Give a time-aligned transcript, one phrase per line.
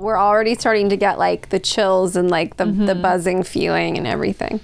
[0.00, 3.02] We're already starting to get like the chills and like the, the Mm-hmm.
[3.02, 4.60] buzzing feeling and everything.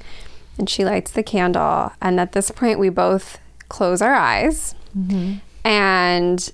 [0.56, 1.92] And she lights the candle.
[2.00, 3.38] And at this point, we both
[3.68, 5.34] close our eyes Mm-hmm.
[5.62, 6.52] and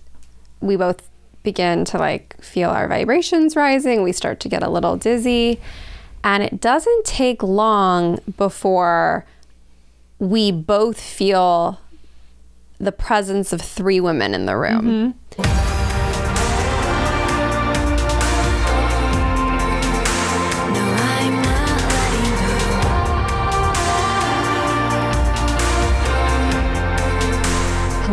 [0.61, 1.09] we both
[1.45, 4.03] begin to like feel our vibrations rising.
[4.03, 5.61] We start to get a little dizzy.
[6.25, 9.25] And it doesn't take long before
[10.19, 11.79] we both feel
[12.79, 15.15] the presence of three women in the room.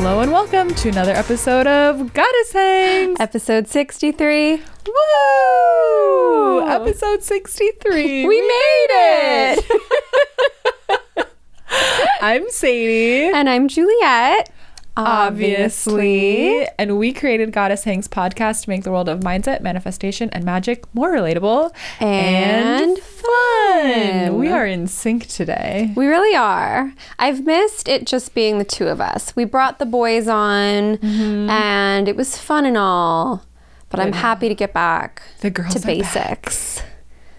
[0.02, 3.20] Hello and welcome to another episode of Goddess Hangs.
[3.20, 4.62] Episode 63.
[4.88, 6.66] Woo!
[6.66, 8.26] Episode 63.
[8.30, 8.88] We made
[9.60, 9.66] it!
[12.22, 13.26] I'm Sadie.
[13.26, 14.50] and I'm Juliet.
[15.08, 16.68] Obviously.
[16.78, 20.84] And we created Goddess Hangs podcast to make the world of mindset, manifestation, and magic
[20.94, 24.38] more relatable And fun.
[24.38, 25.94] We are in sync today.
[25.96, 26.94] We really are.
[27.18, 29.36] I've missed it just being the two of us.
[29.36, 31.50] We brought the boys on Mm-hmm.
[31.50, 33.44] and it was fun and all,
[33.90, 35.88] but I'm happy to get back The girls to are back.
[35.88, 36.82] basics.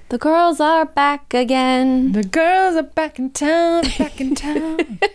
[0.08, 2.12] The girls are back again.
[2.12, 4.98] The girls are back in town, back in town.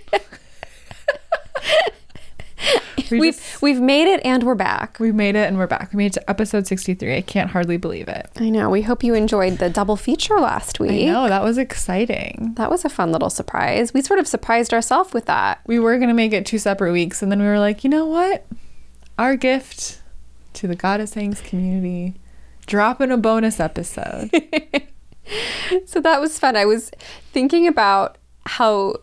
[3.12, 4.98] we We've just, we've made it and we're back.
[5.00, 5.92] We've made it and we're back.
[5.94, 7.18] We made it to episode 63.
[7.18, 8.30] I can't hardly believe it.
[8.38, 8.70] I know.
[8.70, 11.08] We hope you enjoyed the double feature last week.
[11.08, 12.54] I know, that was exciting.
[12.56, 13.94] That was a fun little surprise.
[13.94, 15.62] We sort of surprised ourselves with that.
[15.68, 17.90] We were going to make it two separate weeks, and then we were like, you
[17.90, 18.46] know what?
[19.18, 20.02] Our gift
[20.54, 22.16] to the Goddess Hangs community,
[22.66, 24.32] dropping a bonus episode.
[25.86, 26.56] So that was fun.
[26.56, 26.92] I was
[27.32, 28.96] thinking about how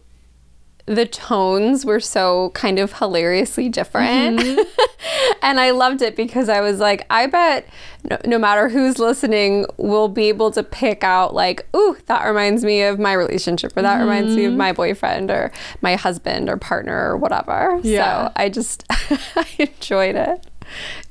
[0.86, 4.41] the tones were so kind of hilariously different.
[5.42, 7.69] and I loved it because I was like, I bet
[8.05, 12.64] no, no matter who's listening, we'll be able to pick out, like, ooh, that reminds
[12.64, 15.52] me of my relationship, or that reminds me of my boyfriend, or
[15.83, 17.79] my husband, or partner, or whatever.
[17.83, 18.27] Yeah.
[18.27, 20.46] So I just, I enjoyed it.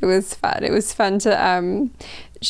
[0.02, 0.64] It was fun.
[0.64, 1.92] It was fun to, um,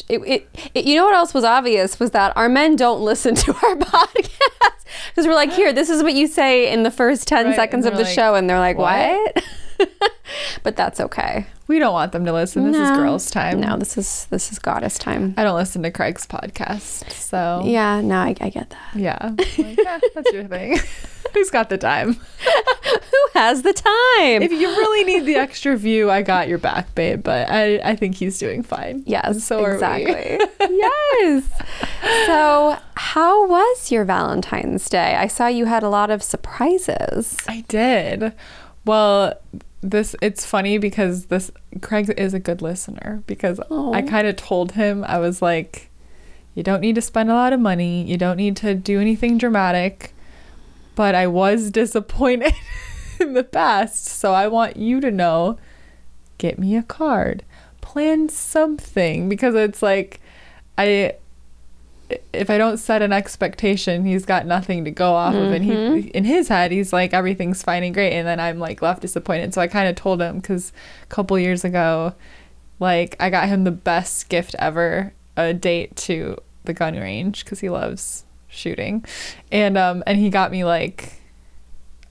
[0.07, 3.35] it, it, it, you know what else was obvious was that our men don't listen
[3.43, 7.27] to our podcast because we're like, here, this is what you say in the first
[7.27, 8.35] 10 Right, seconds of the like, show.
[8.35, 9.43] And they're like, "What?" what?
[10.63, 11.45] but that's okay.
[11.67, 12.71] we don't want them to listen.
[12.71, 13.59] This is girls' time.
[13.59, 15.33] No, this is, this is goddess time.
[15.37, 18.95] I don't listen to Craig's podcast, so Yeah, no, I, I get that.
[18.95, 20.77] yeah, like, yeah, that's your thing.
[21.33, 22.13] Who's got the time?
[22.15, 24.41] Who has the time?
[24.41, 27.23] If you really need the extra view, I got your back, babe.
[27.23, 29.03] But I, I think he's doing fine.
[29.05, 29.73] Yes, so are we.
[29.75, 30.39] exactly.
[30.59, 31.49] yes.
[32.25, 35.15] So, how was your Valentine's Day?
[35.15, 37.37] I saw you had a lot of surprises.
[37.47, 38.33] I did.
[38.83, 39.33] Well,
[39.81, 43.93] this it's funny because this Craig is a good listener because Aw.
[43.93, 45.89] I kind of told him I was like
[46.53, 49.37] you don't need to spend a lot of money, you don't need to do anything
[49.37, 50.13] dramatic,
[50.95, 52.53] but I was disappointed
[53.19, 55.57] in the past, so I want you to know
[56.37, 57.43] get me a card.
[57.81, 60.19] Plan something because it's like
[60.77, 61.15] I
[62.33, 65.51] if I don't set an expectation, he's got nothing to go off of.
[65.51, 68.13] And he, in his head, he's like, everything's fine and great.
[68.13, 69.53] And then I'm like left disappointed.
[69.53, 70.71] So I kind of told him because
[71.03, 72.13] a couple years ago,
[72.79, 77.59] like, I got him the best gift ever a date to the gun range because
[77.59, 79.05] he loves shooting.
[79.51, 81.13] And, um, and he got me like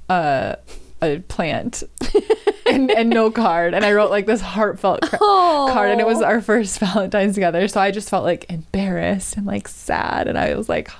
[0.09, 0.59] a,
[1.03, 1.83] a plant
[2.71, 3.75] and, and no card.
[3.75, 7.67] And I wrote like this heartfelt cra- card and it was our first Valentine's together.
[7.69, 10.29] So I just felt like embarrassed and like sad.
[10.29, 10.91] And I was like,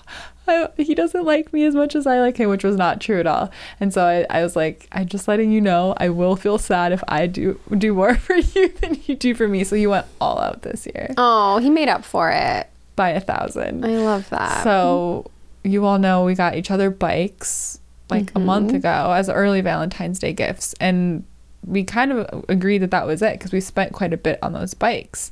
[0.49, 3.21] I, he doesn't like me as much as I like him, which was not true
[3.21, 3.51] at all.
[3.79, 6.93] And so I, I was like, I'm just letting you know, I will feel sad
[6.93, 9.65] if I do do more for you than you do for me.
[9.65, 12.69] So you went all out this year Oh, he made up for it.
[12.97, 13.85] by a thousand.
[13.85, 14.65] I love that.
[14.65, 15.31] So
[15.63, 18.77] you all know we got each other bikes like a month mm-hmm.
[18.77, 21.25] ago as early Valentine's Day gifts, and
[21.67, 24.53] we kind of agreed that that was it because we spent quite a bit on
[24.53, 25.31] those bikes.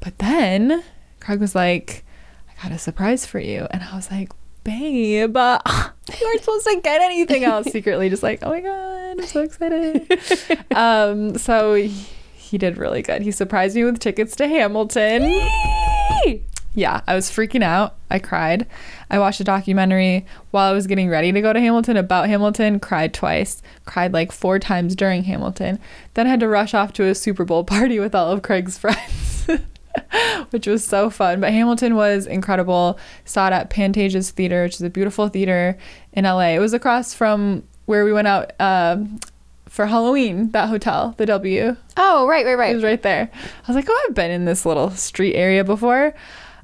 [0.00, 0.82] But then
[1.20, 2.04] Craig was like,
[2.48, 4.30] "I got a surprise for you," and I was like,
[4.64, 5.58] "Babe, uh,
[6.20, 9.42] you weren't supposed to get anything else." Secretly, just like, "Oh my god, I'm so
[9.42, 11.88] excited!" um, so he,
[12.34, 13.22] he did really good.
[13.22, 15.22] He surprised me with tickets to Hamilton.
[16.74, 17.96] Yeah, I was freaking out.
[18.10, 18.66] I cried.
[19.10, 22.78] I watched a documentary while I was getting ready to go to Hamilton about Hamilton,
[22.78, 25.78] cried twice, cried like four times during Hamilton.
[26.14, 29.48] Then had to rush off to a Super Bowl party with all of Craig's friends,
[30.50, 31.40] which was so fun.
[31.40, 32.98] But Hamilton was incredible.
[33.24, 35.76] Saw it at Pantages Theater, which is a beautiful theater
[36.12, 36.50] in LA.
[36.50, 39.18] It was across from where we went out um,
[39.66, 41.76] for Halloween, that hotel, the W.
[41.96, 42.70] oh, right, right, right.
[42.70, 43.30] It was right there.
[43.32, 46.14] I was like, oh, I've been in this little street area before.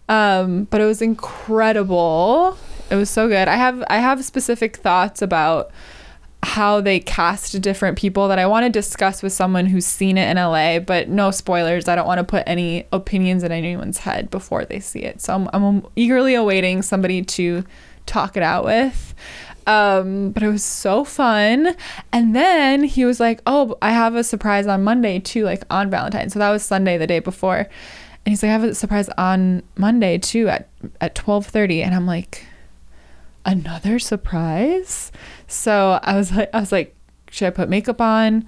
[0.08, 2.58] Um, but it was incredible.
[2.90, 3.48] It was so good.
[3.48, 5.70] I have I have specific thoughts about
[6.42, 10.28] how they cast different people that I want to discuss with someone who's seen it
[10.28, 11.88] in LA, but no spoilers.
[11.88, 15.22] I don't want to put any opinions in anyone's head before they see it.
[15.22, 17.64] So I'm, I'm eagerly awaiting somebody to
[18.04, 19.14] talk it out with.
[19.66, 21.74] Um, but it was so fun.
[22.12, 25.88] And then he was like, "Oh, I have a surprise on Monday too, like on
[25.88, 27.68] Valentine's." So that was Sunday, the day before.
[28.24, 30.68] And he's like, "I have a surprise on Monday too at
[31.00, 32.46] at 12:30." And I'm like,
[33.44, 35.12] "Another surprise?"
[35.46, 36.94] So I was like, I was like,
[37.30, 38.46] "Should I put makeup on?"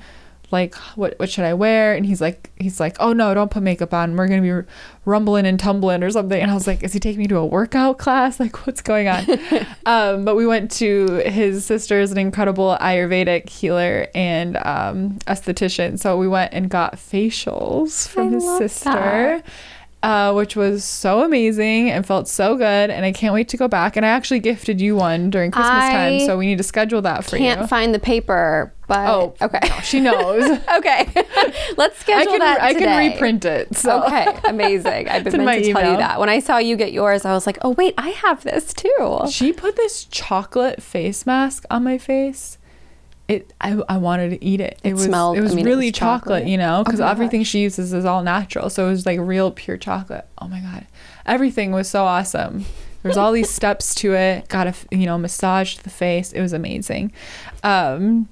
[0.51, 1.95] Like what what should I wear?
[1.95, 4.17] And he's like he's like, "Oh no, don't put makeup on.
[4.17, 4.69] We're going to be
[5.05, 7.47] rumbling and tumbling or something." And I was like, "Is he taking me to a
[7.47, 8.39] workout class?
[8.47, 9.25] Like what's going on?"
[9.87, 15.99] um, but we went to his sister's an incredible Ayurvedic healer and um, esthetician.
[15.99, 18.91] So we went and got facials from I his sister.
[18.91, 19.47] that.
[20.07, 23.67] Uh, which was so amazing and felt so good, and I can't wait to go
[23.67, 23.97] back.
[23.97, 27.25] And I actually gifted you one during Christmas time, so we need to schedule that
[27.25, 27.51] for you.
[27.51, 29.59] I can't find the paper, but Oh, okay.
[29.69, 30.45] no, she knows.
[30.77, 31.09] okay.
[31.77, 33.75] Let's I schedule can that I can reprint it.
[33.77, 35.09] So Okay, amazing.
[35.09, 36.21] I've been meant to tell you that.
[36.21, 39.23] When I saw you get yours, I was like, oh wait, I have this too.
[39.29, 42.56] she put this chocolate face mask on my face.
[43.29, 44.79] It I, I wanted to eat it.
[44.85, 46.47] It was smelled- it was I mean, it really was chocolate, chocolate.
[46.49, 47.49] you know, because Oh everything gosh.
[47.49, 48.71] she uses is all natural.
[48.71, 50.27] So it was like real pure chocolate.
[50.39, 50.87] Oh my god,
[51.27, 52.65] everything was so awesome.
[53.03, 54.49] There's all these steps to it.
[54.49, 56.33] Got a you know massaged the face.
[56.33, 57.13] It was amazing.
[57.65, 58.29] Um,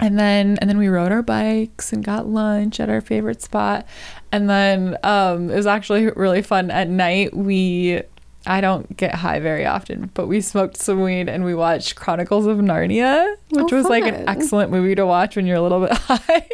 [0.00, 3.86] and then and then we rode our bikes and got lunch at our favorite spot
[4.32, 8.02] and then um it was actually really fun at night we
[8.46, 12.44] I don't get high very often, but we smoked some weed and we watched Chronicles
[12.46, 15.80] of Narnia, which Oh, was like an excellent movie to watch when you're a little
[15.80, 16.46] bit high.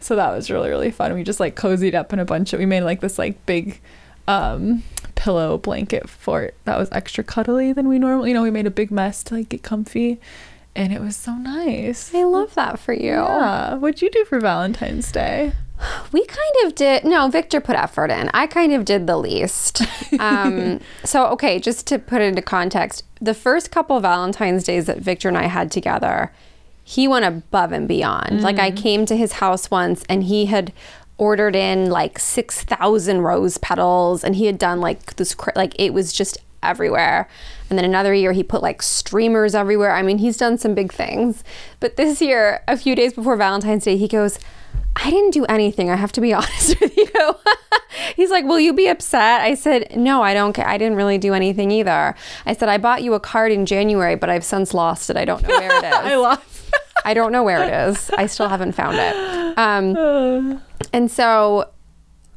[0.00, 1.14] so that was really really fun.
[1.14, 3.80] We just like cozied up in a bunch of we made like this like big
[4.26, 4.82] um
[5.14, 8.70] pillow blanket fort that was extra cuddly than we normally you know we made a
[8.70, 10.18] big mess to like get comfy
[10.74, 12.14] and it was so nice.
[12.14, 13.10] I love that for you.
[13.10, 13.74] Yeah.
[13.74, 15.52] What'd you do for Valentine's Day?
[16.12, 17.04] We kind of did.
[17.04, 18.30] No, Victor put effort in.
[18.34, 19.82] I kind of did the least.
[20.18, 24.98] Um, so, okay, just to put it into context, the first couple Valentine's days that
[24.98, 26.32] Victor and I had together,
[26.82, 28.42] he went above and beyond.
[28.42, 30.72] Like, I came to his house once and he had
[31.16, 36.12] ordered in like 6,000 rose petals and he had done like this, like, it was
[36.12, 37.28] just everywhere.
[37.70, 39.92] And then another year, he put like streamers everywhere.
[39.92, 41.44] I mean, he's done some big things.
[41.78, 44.38] But this year, a few days before Valentine's Day, he goes,
[44.96, 45.90] I didn't do anything.
[45.90, 47.06] I have to be honest with you.
[48.16, 49.40] He's like, Will you be upset?
[49.40, 50.66] I said, No, I don't care.
[50.66, 52.14] I didn't really do anything either.
[52.46, 55.16] I said, I bought you a card in January, but I've since lost it.
[55.16, 55.92] I don't know where it is.
[55.92, 56.70] I lost.
[57.04, 58.10] I don't know where it is.
[58.10, 59.58] I still haven't found it.
[59.58, 60.62] Um,
[60.92, 61.70] and so,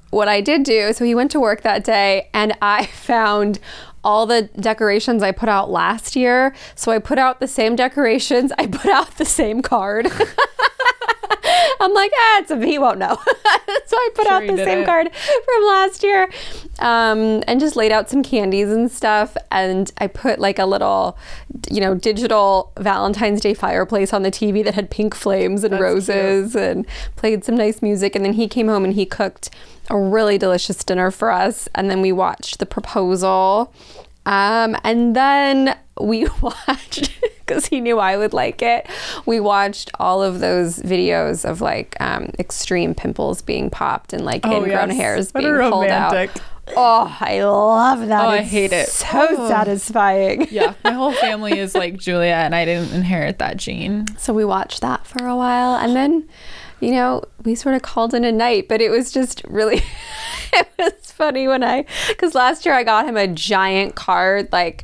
[0.09, 3.59] what I did do, so he went to work that day, and I found
[4.03, 6.53] all the decorations I put out last year.
[6.75, 8.51] So I put out the same decorations.
[8.57, 10.07] I put out the same card.
[11.79, 13.15] I'm like, ah, it's a he won't know.
[13.85, 14.85] so I put Sure out the same it.
[14.85, 16.29] card from last year,
[16.79, 19.35] um, and just laid out some candies and stuff.
[19.51, 21.17] And I put like a little,
[21.69, 25.81] you know, digital Valentine's Day fireplace on the TV that had pink flames and That's
[25.81, 26.85] roses, and
[27.15, 28.15] played some nice music.
[28.15, 29.49] And then he came home and he cooked
[29.89, 31.67] a really delicious dinner for us.
[31.75, 33.73] And then we watched the proposal.
[34.25, 37.11] Um, and then we watched
[37.53, 38.87] because he knew I would like it.
[39.25, 44.45] We watched all of those videos of like um, extreme pimples being popped and like
[44.45, 44.97] Oh, ingrown yes.
[44.97, 46.29] hairs What being pulled out.
[46.75, 48.25] Oh, I love that.
[48.25, 48.87] Oh, I hate it.
[48.87, 49.47] So Oh.
[49.49, 50.47] satisfying.
[50.49, 54.05] Yeah, my whole family is like Julia, and I didn't inherit that gene.
[54.17, 56.27] So we watched that for a while, and then,
[56.83, 58.67] you know, we sort of called in a night.
[58.67, 59.81] But it was just really,
[60.53, 64.83] it was funny when I, because last year I got him a giant card, like,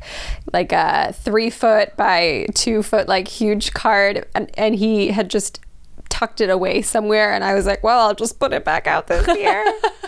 [0.52, 5.60] like a three foot by two foot, like huge card, and and he had just
[6.08, 9.06] tucked it away somewhere, and I was like, well, I'll just put it back out
[9.06, 9.64] this year.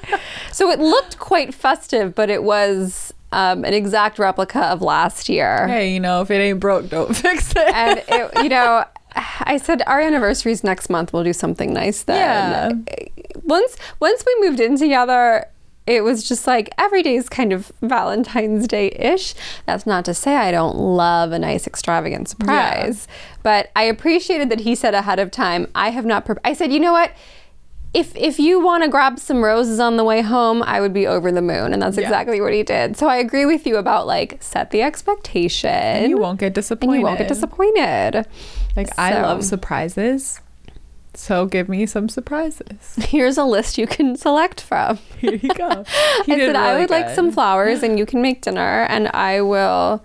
[0.52, 3.12] so it looked quite festive, but it was.
[3.34, 7.16] Um, an exact replica of last year Hey, you know, if it ain't broke, don't
[7.16, 7.74] fix it.
[7.74, 8.84] and it, you know
[9.14, 11.12] i said our anniversary's next month.
[11.12, 12.84] We'll do something nice then.
[12.86, 13.34] Yeah.
[13.42, 15.46] once once we moved in together
[15.84, 19.34] it was just like every day is kind of valentine's day-ish.
[19.66, 23.08] That's not to say i don't love a nice extravagant surprise
[23.42, 26.72] but i appreciated that he said ahead of time i have not pre- i said
[26.72, 27.12] you know what
[27.94, 31.06] if if you want to grab some roses on the way home, I would be
[31.06, 32.04] over the moon, and that's Yeah.
[32.04, 32.96] exactly what he did.
[32.96, 36.54] So I agree with you about like set the expectation, and you won't get and
[36.54, 36.98] disappointed.
[36.98, 38.26] you won't get disappointed.
[38.76, 40.40] Like I love surprises.
[41.14, 42.96] So give me some surprises.
[43.02, 44.96] Here's a list you can select from.
[45.18, 45.84] Here you go.
[46.24, 49.08] He I said I really would like some flowers and you can make dinner and
[49.08, 50.02] I will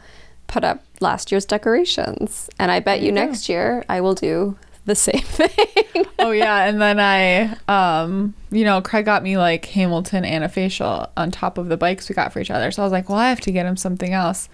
[0.47, 2.49] put up last year's decorations.
[2.59, 6.05] And I bet you you next year I will do the same thing.
[6.17, 10.49] oh yeah, and then I, um, you know, Craig got me like Hamilton and a
[10.49, 12.71] facial on top of the bikes we got for each other.
[12.71, 14.49] So I was like, well, I have to get him something else,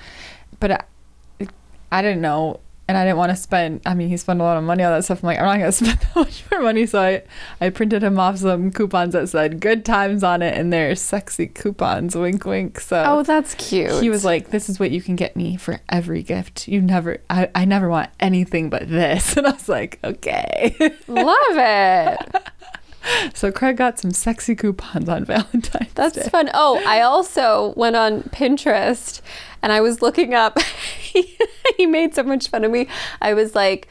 [0.60, 1.48] but I,
[1.92, 2.60] I didn't know,
[2.94, 3.82] and I didn't want to spend.
[3.88, 5.24] I mean, he spent a lot of money on that stuff.
[5.24, 6.86] I'm like, I'm not gonna spend that much more money.
[6.86, 7.24] So I,
[7.60, 11.48] I printed him off some coupons that said "good times" on it, and they're sexy
[11.48, 12.16] coupons.
[12.16, 12.80] Wink, wink.
[12.80, 14.04] So oh, that's cute.
[14.04, 16.68] he was like, "This is what you can get me for every gift.
[16.68, 20.76] You never, I, I never want anything but this." And I was like, "Okay."
[21.08, 22.36] Love it.
[23.34, 26.30] So Craig got some sexy coupons on Valentine's That's Day.
[26.30, 26.50] fun.
[26.54, 29.22] Oh, I also went on Pinterest
[29.62, 30.60] and I was looking up.
[31.78, 32.88] he made so much fun of me.
[33.22, 33.88] I was like,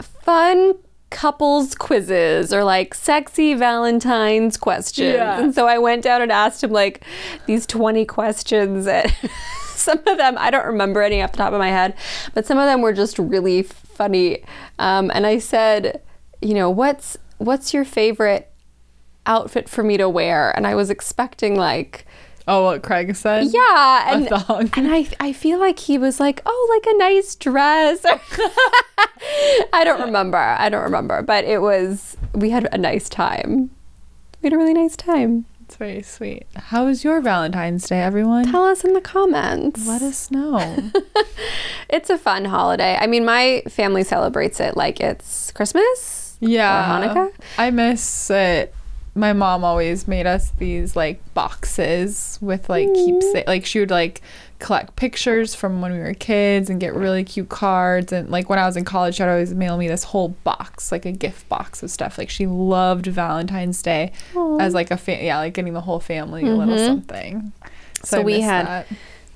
[0.00, 0.74] fun
[1.10, 5.14] couples quizzes or like sexy Valentine's questions.
[5.14, 5.38] Yeah.
[5.40, 7.04] And so I went down and asked him like
[7.46, 8.86] these 20 questions.
[8.86, 9.12] And
[9.74, 11.94] some of them, I don't remember any off the top of my head,
[12.34, 14.42] but some of them were just really funny.
[14.78, 16.00] Um, and I said,
[16.40, 18.50] you know, what's what's your favorite
[19.26, 20.50] outfit for me to wear?
[20.56, 22.06] And I was expecting like,
[22.48, 23.46] Oh, what Craig said?
[23.52, 24.26] yeah, and
[24.76, 28.04] and I I feel like he was like, oh, like a nice dress.
[29.72, 30.38] I don't remember.
[30.38, 33.70] I don't remember, but it was we had a nice time.
[34.42, 35.44] We had a really nice time.
[35.64, 36.46] It's very sweet.
[36.56, 38.44] How was your Valentine's Day, everyone?
[38.50, 39.86] Tell us in the comments.
[39.86, 40.90] Let us know.
[41.88, 42.96] It's a fun holiday.
[42.98, 46.21] I mean, my family celebrates it like it's Christmas.
[46.42, 47.00] Yeah.
[47.00, 47.32] Or Hanukkah?
[47.58, 48.74] I miss it.
[49.14, 53.46] My mom always made us these like boxes with like keepsake.
[53.46, 54.22] Like she would like
[54.58, 58.12] collect pictures from when we were kids and get really cute cards.
[58.12, 61.04] And like when I was in college, she'd always mail me this whole box, like
[61.04, 62.16] a gift box of stuff.
[62.16, 64.12] Like she loved Valentine's Day
[64.60, 67.36] as like a fa- yeah, like getting the whole family a little something.
[67.36, 68.04] Mm-hmm.
[68.04, 68.86] So I we had- that.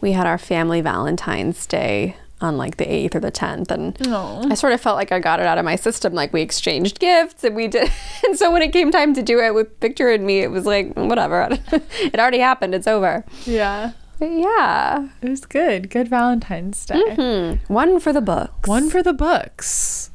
[0.00, 4.48] We had our family Valentine's Day on like the 8th or the 10th and Aw.
[4.50, 6.12] I sort of felt like I got it out of my system.
[6.12, 7.90] Like we exchanged gifts and we did.
[8.26, 10.66] And so when it came time to do it with Victor and me, it was
[10.66, 11.48] like, whatever.
[11.72, 12.74] it already happened.
[12.74, 13.24] It's over.
[13.44, 13.92] Yeah.
[14.18, 15.08] But yeah.
[15.22, 15.90] It was good.
[15.90, 17.14] Good Valentine's Day.
[17.14, 17.72] Hmm.
[17.72, 18.68] One for the books.
[18.68, 20.10] One for the books.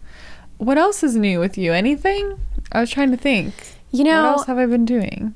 [0.57, 1.73] What else is new with you?
[1.73, 2.39] Anything?
[2.71, 3.53] I was trying to think.
[3.91, 5.33] You know what else have I been doing?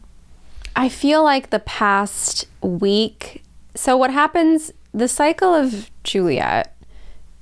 [0.75, 3.43] I feel like the past week.
[3.75, 6.74] So, what happens, the cycle of Juliet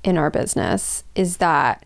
[0.03, 1.83] in our business is that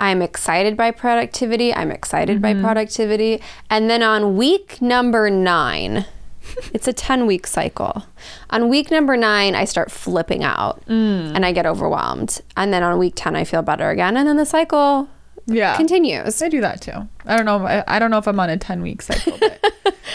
[0.00, 1.72] I'm excited by productivity.
[1.72, 3.40] I'm excited by productivity.
[3.70, 6.06] And then on week number nine,
[6.74, 8.04] it's a 10 week cycle.
[8.50, 12.40] On week number nine, I start flipping out and I get overwhelmed.
[12.56, 14.16] And then on week 10, I feel better again.
[14.16, 15.08] And then the cycle
[15.46, 15.76] Yeah.
[15.76, 16.42] continues.
[16.42, 17.08] I do that too.
[17.24, 17.64] I don't know.
[17.64, 19.60] I, I don't know if I'm on a 10 week cycle, but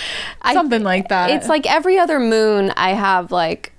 [0.42, 1.30] I- something like that.
[1.30, 3.72] It's like every other moon, I have like,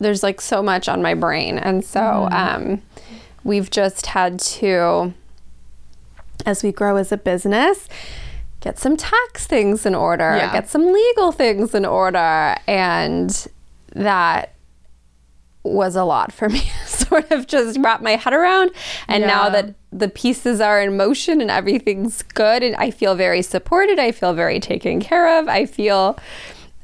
[0.00, 1.56] there's like so much on my brain.
[1.58, 2.34] And so Mm-hmm.
[2.72, 2.82] um,
[3.44, 5.12] we've just had to,
[6.46, 7.88] as we grow as a business,
[8.60, 10.52] get some tax things in order, Yeah.
[10.52, 12.54] get some legal things in order.
[12.66, 13.46] And
[13.94, 14.54] that
[15.64, 18.70] was a lot for me sort of just wrap my head around
[19.06, 23.40] and now that the pieces are in motion and everything's good and i feel very
[23.42, 26.18] supported i feel very taken care of i feel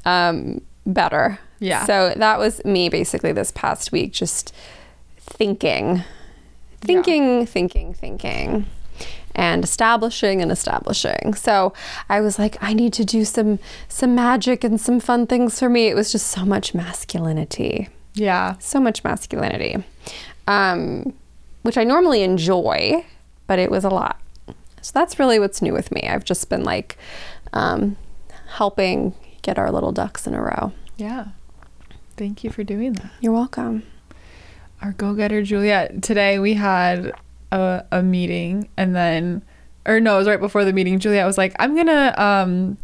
[0.05, 1.85] um, better Yeah.
[1.85, 4.53] so that was me basically this past week just
[5.17, 6.03] thinking
[6.81, 8.65] thinking thinking thinking
[9.35, 11.71] and establishing and establishing so
[12.09, 15.69] i was like i need to do some some magic and some fun things for
[15.69, 17.87] me it was just so much masculinity
[18.19, 18.55] yeah.
[18.59, 19.83] so much masculinity,
[20.47, 21.13] um,
[21.61, 23.05] which I normally enjoy,
[23.47, 24.19] but it was a lot.
[24.81, 26.07] So that's really what's new with me.
[26.07, 26.97] I've just been like
[27.53, 27.97] um,
[28.47, 30.71] helping get our little ducks in a row.
[30.97, 31.27] Yeah.
[32.17, 33.11] Thank you for doing that.
[33.21, 33.83] You're welcome.
[34.81, 36.01] Our go getter, Juliet.
[36.01, 37.13] Today we had
[37.51, 39.43] a, a meeting and then,
[39.85, 40.99] or no, it was right before the meeting.
[40.99, 42.77] Juliet was like, I'm going to, um,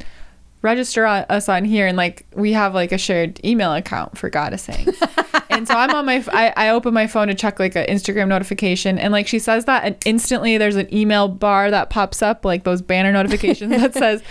[0.61, 4.31] register on, us on here and like we have like a shared email account for
[4.31, 4.87] goddessing
[5.49, 8.27] and so i'm on my I, I open my phone to check like an instagram
[8.27, 12.45] notification and like she says that and instantly there's an email bar that pops up
[12.45, 14.23] like those banner notifications that says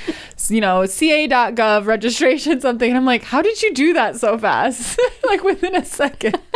[0.48, 4.98] you know ca.gov registration something and i'm like how did you do that so fast?
[5.24, 6.38] Like within a second.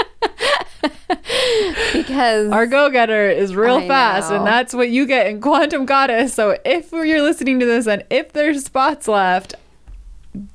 [1.92, 4.36] Because our go-getter is real I fast know.
[4.36, 6.34] and that's what you get in quantum goddess.
[6.34, 9.54] So if you're listening to this and if there's spots left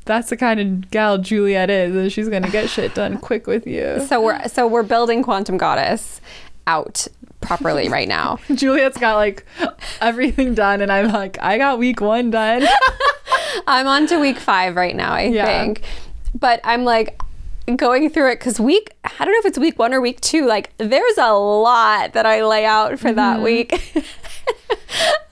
[0.06, 3.66] that's the kind of gal juliet is and she's gonna get shit done quick with
[3.68, 6.22] you so we're so we're building Quantum Goddess
[6.68, 7.08] out
[7.42, 8.40] properly right now.
[8.56, 9.46] Juliet's got like
[10.00, 12.64] everything done, and I'm like, I got week one done.
[13.68, 15.46] I'm on to week five right now, I Yeah.
[15.46, 15.82] think.
[16.34, 17.20] But I'm like
[17.76, 20.46] going through it because week, I don't know if it's week one or week two,
[20.46, 23.44] like there's a lot that I lay out for that Mm-hmm.
[23.44, 23.72] week.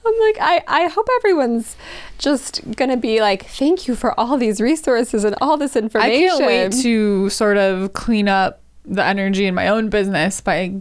[0.04, 1.76] I'm like, I, I hope everyone's
[2.18, 6.28] just gonna be like, thank you for all these resources and all this information I
[6.28, 10.80] can't wait to sort of clean up the energy in my own business by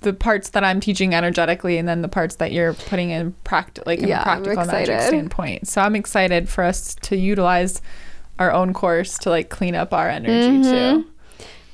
[0.00, 3.84] the parts that I'm teaching energetically and then the parts that you're putting in practice
[3.86, 5.66] like in Yeah, a practical magic standpoint.
[5.66, 7.80] So I'm excited for us to utilize
[8.38, 11.00] our own course to like clean up our energy Mm-hmm.
[11.02, 11.06] too.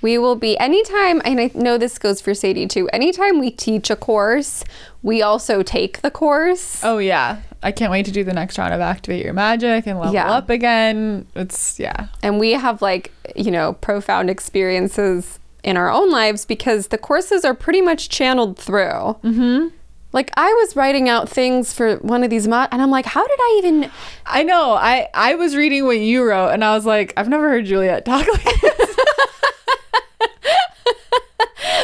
[0.01, 2.89] We will be anytime, and I know this goes for Sadie too.
[2.93, 4.65] Anytime we teach a course,
[5.01, 6.81] we also take the course.
[6.83, 7.43] Oh yeah.
[7.63, 10.33] I can't wait to do the next round of activate your magic and level Yeah.
[10.33, 11.27] up again.
[11.37, 12.09] It's yeah.
[12.21, 17.45] and we have like you know profound experiences in our own lives because the courses
[17.45, 19.69] are pretty much channeled through mm-hmm.
[20.13, 23.27] Like i was writing out things for one of these mod and i'm like how
[23.27, 23.91] did i even
[24.25, 24.73] I know.
[24.73, 28.05] I I was reading what you wrote and I was like, I've never heard Juliet
[28.05, 28.97] talk like this.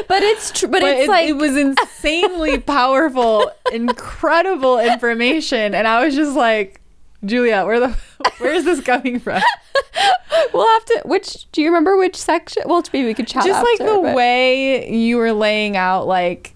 [0.09, 5.87] but it's true but, but it's it, like it was insanely powerful, incredible information, and
[5.87, 6.81] I was just like,
[7.25, 7.89] Juliet, where the
[8.39, 9.43] where is this coming from?
[10.55, 13.63] we'll have to which do you remember which section well maybe we could chat just
[13.65, 16.55] like the but- way you were laying out, like.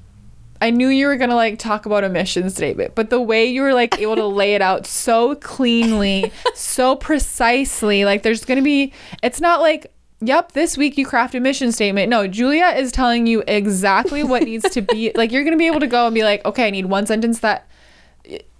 [0.62, 3.62] I knew you were gonna like talk about a mission statement, but the way you
[3.62, 8.92] were like able to lay it out so cleanly, so precisely, like there's gonna be,
[9.24, 12.08] it's not like, yep, this week you craft a mission statement.
[12.08, 15.10] No, Julia is telling you exactly what needs to be.
[15.16, 17.40] Like you're gonna be able to go and be like, okay, I need one sentence
[17.40, 17.66] that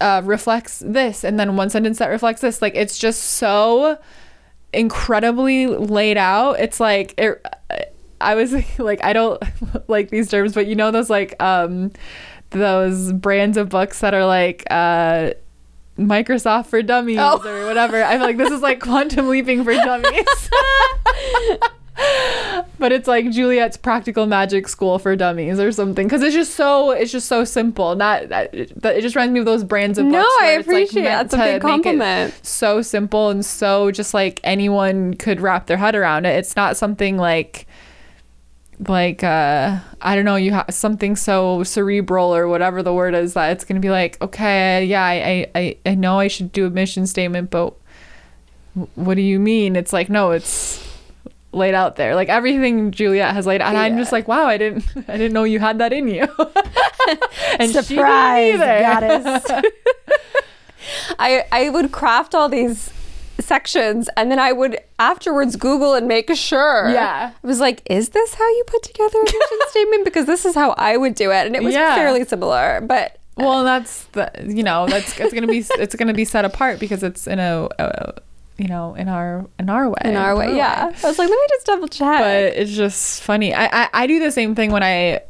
[0.01, 2.61] uh, reflects this, and then one sentence that reflects this.
[2.61, 3.97] Like it's just so
[4.73, 6.59] incredibly laid out.
[6.59, 7.47] It's like it,
[8.23, 9.43] I was like I don't
[9.89, 11.93] like these terms, but you know those like um
[12.51, 15.31] those brands of books that are like uh
[15.99, 17.43] Microsoft for dummies Oh.
[17.47, 18.03] or whatever.
[18.03, 20.27] I feel like this is like quantum leaping for dummies.
[22.79, 26.91] but it's like Juliet's practical magic school for dummies or something because it's just so
[26.91, 27.95] it's just so simple.
[27.95, 30.15] Not that it, it just reminds me of those brands of books.
[30.15, 34.41] no i like, appreciate it that's a big compliment so simple and so just like
[34.43, 36.31] anyone could wrap their head around it.
[36.37, 37.67] It's not something like
[38.89, 43.35] like uh I don't know, you have something so cerebral or whatever the word is
[43.35, 46.71] that it's gonna be like, okay, yeah, I I, I know I should do a
[46.71, 47.75] mission statement, but
[48.95, 49.77] what do you mean?
[49.77, 50.87] It's like no, it's
[51.53, 52.15] laid out there.
[52.15, 53.69] Like everything Juliet has laid out.
[53.69, 56.27] And I'm just like, wow, I didn't I didn't know you had that in you.
[57.59, 59.45] and Surprise, goddess.
[61.19, 62.93] I I would craft all these
[63.41, 66.89] sections and then I would afterwards Google and make sure.
[66.91, 67.33] Yeah.
[67.43, 70.05] I was like, is this how you put together a mission statement?
[70.05, 71.47] Because this is how I would do it.
[71.47, 71.95] And it was Yeah.
[71.95, 72.81] fairly similar.
[72.83, 76.45] But Well, uh, that's the you know that's it's gonna be it's gonna be set
[76.45, 78.15] apart because it's in a, a
[78.59, 80.93] you know in our in our way in our way, yeah.
[81.03, 82.21] I was like, let me just double check.
[82.21, 83.55] But it's just funny.
[83.55, 85.21] I, I I do the same thing when I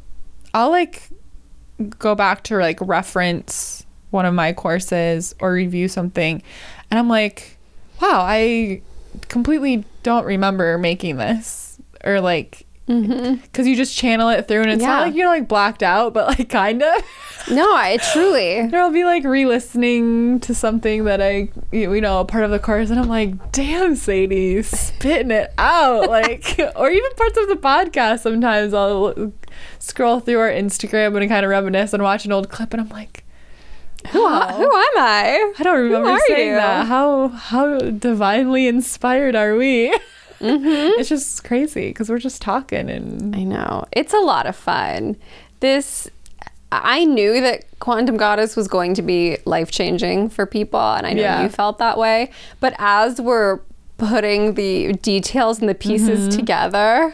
[0.53, 1.09] I'll like
[1.99, 6.43] go back to like reference one of my courses or review something,
[6.91, 7.52] and I'm like,
[8.03, 8.81] wow, I
[9.29, 14.83] completely don't remember making this or like because you just channel it through and it's
[14.83, 14.89] Mm-hmm.
[14.89, 14.97] Yeah.
[14.97, 17.01] not like you're like blacked out, but like kind of.
[17.49, 18.67] no, I truly.
[18.67, 22.89] There, I'll be like re-listening to something that I, you know, part of the course,
[22.89, 28.19] and I'm like, "Damn, Sadie, spitting it out!" Like, or even parts of the podcast.
[28.19, 29.31] Sometimes I'll
[29.79, 32.89] scroll through our Instagram and kind of reminisce and watch an old clip, and I'm
[32.89, 33.22] like,
[34.11, 35.53] Who, who am I?
[35.59, 36.55] "I don't remember saying you?
[36.55, 36.85] that.
[36.87, 39.91] How how divinely inspired are we?"
[40.39, 40.65] Mm-hmm.
[40.99, 43.85] it's just crazy because we're just talking and I know.
[43.91, 45.15] It's a lot of fun.
[45.61, 46.09] This
[46.71, 51.13] I knew that Quantum Goddess was going to be life changing for people, and I
[51.13, 51.43] know Yeah.
[51.43, 52.31] you felt that way.
[52.59, 53.59] But as we're
[53.97, 56.37] putting the details and the pieces Mm-hmm.
[56.39, 57.13] together,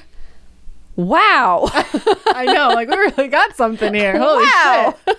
[1.07, 1.69] wow.
[1.73, 4.17] I know, like we really got something here.
[4.17, 4.95] Holy wow.
[5.05, 5.15] shit!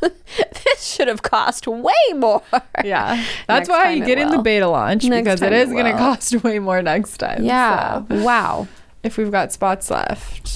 [0.64, 2.42] this should have cost way more.
[2.84, 5.86] Yeah, that's Next why you get in the beta launch Next because it is going
[5.86, 7.44] to cost way more next time.
[7.44, 8.04] Yeah.
[8.08, 8.68] So Wow.
[9.02, 10.48] if we've got spots left,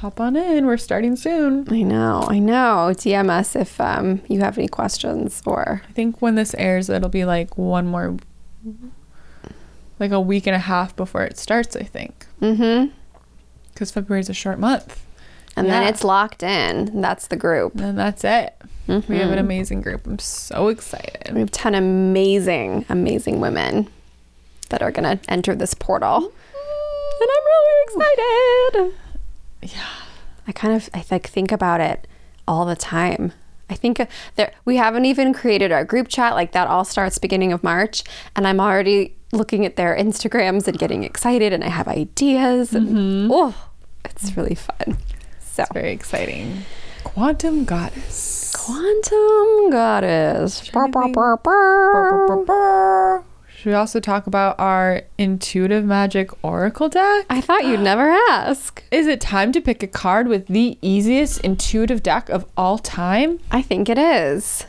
[0.00, 0.66] hop on in.
[0.66, 1.66] We're starting soon.
[1.72, 2.24] I know.
[2.28, 2.92] I know.
[2.94, 5.82] DM us if um, you have any questions or.
[5.88, 8.16] I think when this airs, it'll be like one more,
[10.00, 11.76] like a week and a half before it starts.
[11.76, 12.94] I think Mm-hmm.
[13.78, 15.00] Because February is a short month,
[15.56, 17.00] And then it's locked in.
[17.00, 17.78] That's the group.
[17.80, 18.54] and that's it.
[18.88, 19.12] We have Mm-hmm.
[19.34, 20.06] an amazing group.
[20.06, 21.32] I'm so excited.
[21.32, 23.88] We have 10 amazing, amazing women
[24.70, 26.16] that are going to enter this portal.
[26.16, 28.98] And I'm really excited.
[29.62, 29.86] Yeah.
[30.48, 32.06] I kind of, I like think about it.
[32.48, 33.32] all the time.
[33.70, 34.00] I think
[34.36, 38.02] there we haven't even created our group chat like that all starts beginning of March
[38.34, 43.28] and I'm already looking at their Instagrams and getting excited and I have ideas and
[43.30, 43.54] oh
[44.04, 44.98] it's really fun.
[45.40, 46.64] So It's very exciting.
[47.04, 48.52] Quantum Goddess.
[48.56, 50.60] Quantum Goddess.
[50.66, 51.16] Trying to think.
[53.56, 57.26] Should we also talk about our intuitive magic oracle deck?
[57.28, 58.84] I thought you'd never ask.
[58.92, 63.40] Is it time to pick a card with the easiest intuitive deck of all time?
[63.50, 64.64] I think it is.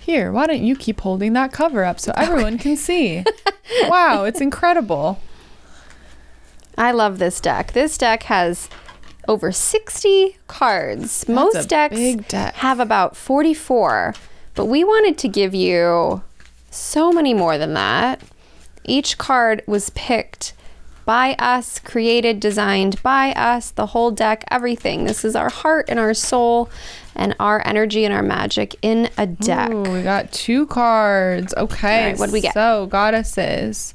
[0.00, 3.24] Here, why don't you keep holding that cover up so everyone can see?
[3.84, 5.20] wow, it's incredible.
[6.76, 7.72] I love this deck.
[7.72, 8.68] This deck has
[9.28, 11.28] over 60 cards.
[11.28, 12.54] Most decks deck.
[12.54, 14.14] have about 44,
[14.54, 16.22] but we wanted to give you
[16.70, 18.20] so many more than that.
[18.84, 20.52] Each card was picked
[21.04, 25.04] by us, created, designed by us, the whole deck, everything.
[25.04, 26.70] This is our heart and our soul
[27.14, 29.70] and our energy and our magic in a deck.
[29.70, 31.52] Ooh, we got two cards.
[31.54, 32.08] Okay.
[32.08, 32.54] Right, what'd we get?
[32.54, 33.94] So, goddesses.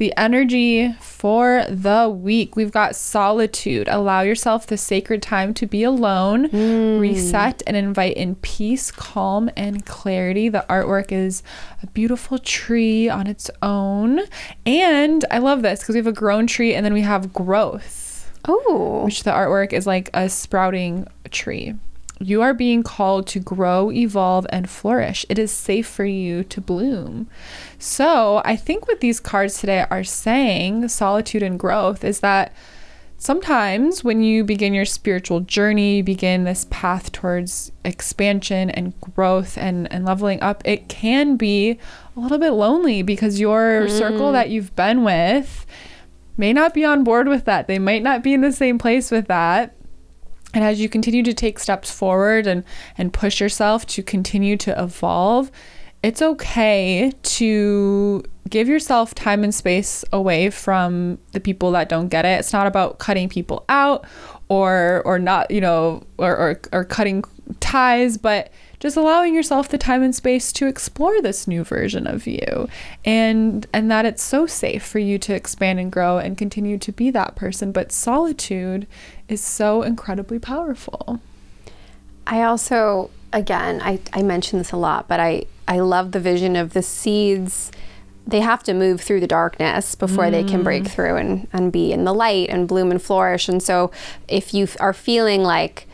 [0.00, 2.56] The energy for the week.
[2.56, 3.86] We've got solitude.
[3.86, 6.98] Allow yourself the sacred time to be alone, Hmm.
[6.98, 10.48] reset, and invite in peace, calm, and clarity.
[10.48, 11.42] The artwork is
[11.82, 14.20] a beautiful tree on its own.
[14.64, 18.30] And I love this because we have a grown tree and then we have growth
[18.48, 21.74] Oh, which the artwork is like a sprouting tree.
[22.22, 25.24] You are being called to grow, evolve, and flourish.
[25.30, 27.28] It is safe for you to bloom.
[27.78, 32.52] So, I think what these cards today are saying, solitude and growth, is that
[33.16, 39.56] sometimes when you begin your spiritual journey, you begin this path towards expansion and growth
[39.56, 41.78] and, and leveling up, it can be
[42.16, 43.90] a little bit lonely because your mm.
[43.90, 45.64] circle that you've been with
[46.36, 47.66] may not be on board with that.
[47.66, 49.74] They might not be in the same place with that.
[50.52, 52.64] And as you continue to take steps forward and,
[52.98, 55.50] and push yourself to continue to evolve,
[56.02, 62.24] it's okay to give yourself time and space away from the people that don't get
[62.24, 62.40] it.
[62.40, 64.06] It's not about cutting people out
[64.48, 67.22] or or not, you know, or or, or cutting
[67.60, 72.26] ties, but just allowing yourself the time and space to explore this new version of
[72.26, 72.68] you
[73.04, 76.90] and and that it's so safe for you to expand and grow and continue to
[76.90, 78.86] be that person but solitude
[79.28, 81.20] is so incredibly powerful
[82.30, 86.54] I also, again, I, I mention this a lot, but I, I love the vision
[86.54, 87.72] of the seeds.
[88.24, 90.90] They have to move through the darkness before they can break mm.
[90.90, 93.48] through and, and be in the light and bloom and flourish.
[93.48, 93.90] And so,
[94.28, 95.88] if you are feeling like,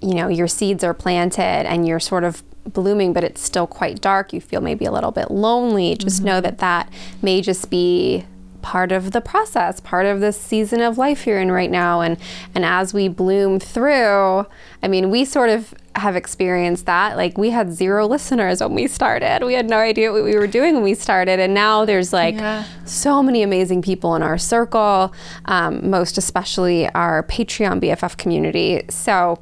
[0.00, 4.00] you know, your seeds are planted and you're sort of blooming, but it's still quite
[4.00, 6.90] dark, you feel maybe a little bit lonely, just know that that
[7.22, 8.24] may just be
[8.62, 12.02] part of the process, part of this season of life you're in right now.
[12.02, 12.18] And
[12.54, 14.44] and as we bloom through,
[14.82, 17.16] I mean, we sort of have experienced that.
[17.16, 19.42] Like we had zero listeners when we started.
[19.44, 22.34] We had no idea what we were doing when we started, and now there's like
[22.34, 22.64] Yeah.
[22.84, 25.12] so many amazing people in our circle,
[25.46, 28.82] um, most especially our Patreon BFF community.
[28.90, 29.38] So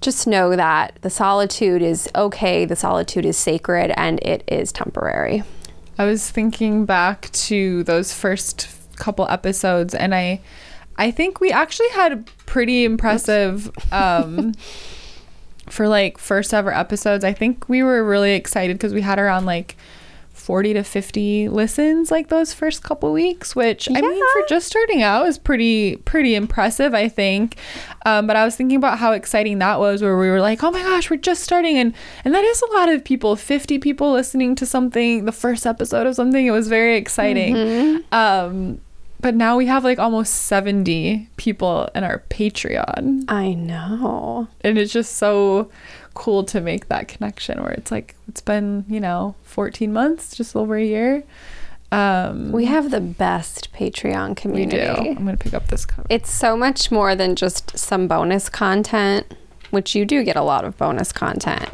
[0.00, 5.42] just know that the solitude is okay, the solitude is sacred, and it is temporary.
[5.98, 10.40] I was thinking back to those first couple episodes and I
[10.96, 14.52] I think we actually had a pretty impressive um
[15.68, 17.24] for like first ever episodes.
[17.24, 19.76] I think we were really excited because we had around like
[20.40, 25.02] 40 to 50 listens like those first couple weeks which i mean for just starting
[25.02, 27.56] out is pretty pretty impressive i think.
[28.06, 30.70] Um, but i was thinking about how exciting that was where we were like oh
[30.70, 34.12] my gosh we're just starting and and that is a lot of people 50 people
[34.12, 38.02] listening to something the first episode of something it was very exciting.
[38.12, 38.80] Um,
[39.20, 43.24] but now we have like almost 70 people in our patreon.
[43.28, 44.48] I know.
[44.62, 45.70] and it's just so
[46.14, 50.54] cool to make that connection where it's like it's been you know 14 months just
[50.56, 51.22] over a year
[51.92, 54.78] um We have the best Patreon we community.
[54.78, 58.48] do i'm gonna pick up this cover It's so much more than just some bonus
[58.48, 59.26] content,
[59.70, 61.68] which you do get a lot of bonus content.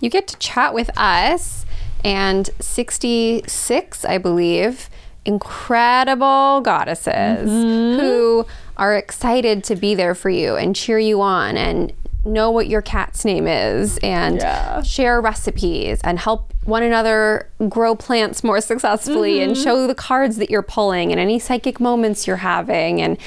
[0.00, 1.64] You get to chat with us
[2.04, 4.88] and 66, I believe,
[5.24, 11.92] incredible goddesses who are excited to be there for you and cheer you on and
[12.24, 14.82] know what your cat's name is and Yeah.
[14.82, 19.62] share recipes and help one another grow plants more successfully and mm-hmm.
[19.62, 23.18] show the cards that you're pulling and any psychic moments you're having and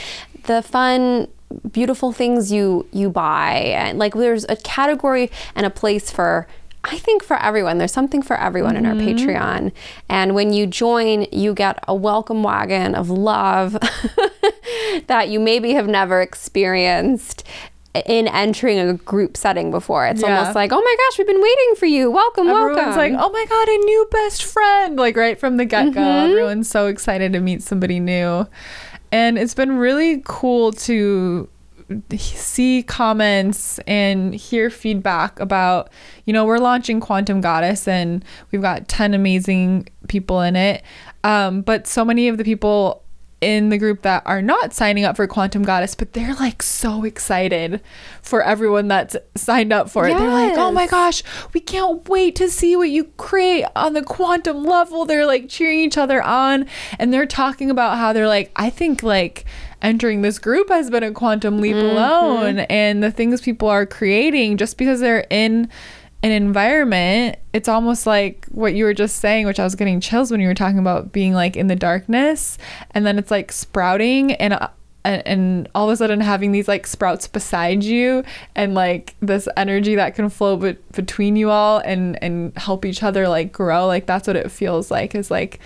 [0.44, 1.28] the fun
[1.72, 3.74] beautiful things you you buy.
[3.76, 6.48] And like there's a category and a place for
[6.88, 7.80] I think for everyone.
[7.80, 9.18] There's something for everyone in our mm-hmm.
[9.18, 9.72] Patreon.
[10.08, 13.74] And when you join you get a welcome wagon of love
[15.08, 17.44] that you maybe have never experienced
[18.06, 20.06] in entering a group setting before.
[20.08, 20.38] It's Yeah.
[20.40, 22.12] almost like, oh my gosh, we've been waiting for you.
[22.12, 22.96] Welcome, Everyone's welcome.
[22.98, 24.98] like, oh my God, a new best friend.
[24.98, 26.02] Like right from the get go.
[26.02, 26.30] Mhm.
[26.32, 28.48] Everyone's so excited to meet somebody new.
[29.12, 31.48] And it's been really cool to
[32.18, 35.90] see comments and hear feedback about,
[36.26, 40.82] you know, we're launching Quantum Goddess and we've got 10 amazing people in it.
[41.24, 43.04] Um, but so many of the people
[43.46, 47.04] in the group that are not signing up for Quantum Goddess, but they're like so
[47.04, 47.80] excited
[48.24, 50.18] for everyone that's signed up for it.
[50.18, 51.22] They're like, oh my gosh,
[51.54, 55.06] we can't wait to see what you create on the quantum level.
[55.06, 56.66] They're like cheering each other on
[56.98, 59.46] and they're talking about how they're like, I think like
[59.80, 61.86] entering this group has been a quantum leap mm-hmm.
[61.86, 65.70] alone and the things people are creating just because they're in
[66.26, 70.32] an environment it's almost like what you were just saying which i was getting chills
[70.32, 72.58] when you were talking about being like in the darkness
[72.92, 74.68] and then it's like sprouting and uh,
[75.04, 78.24] and, all of a sudden having these like sprouts beside you
[78.56, 83.04] and like this energy that can flow be- between you all and and help each
[83.04, 85.60] other like grow like that's what it feels like is like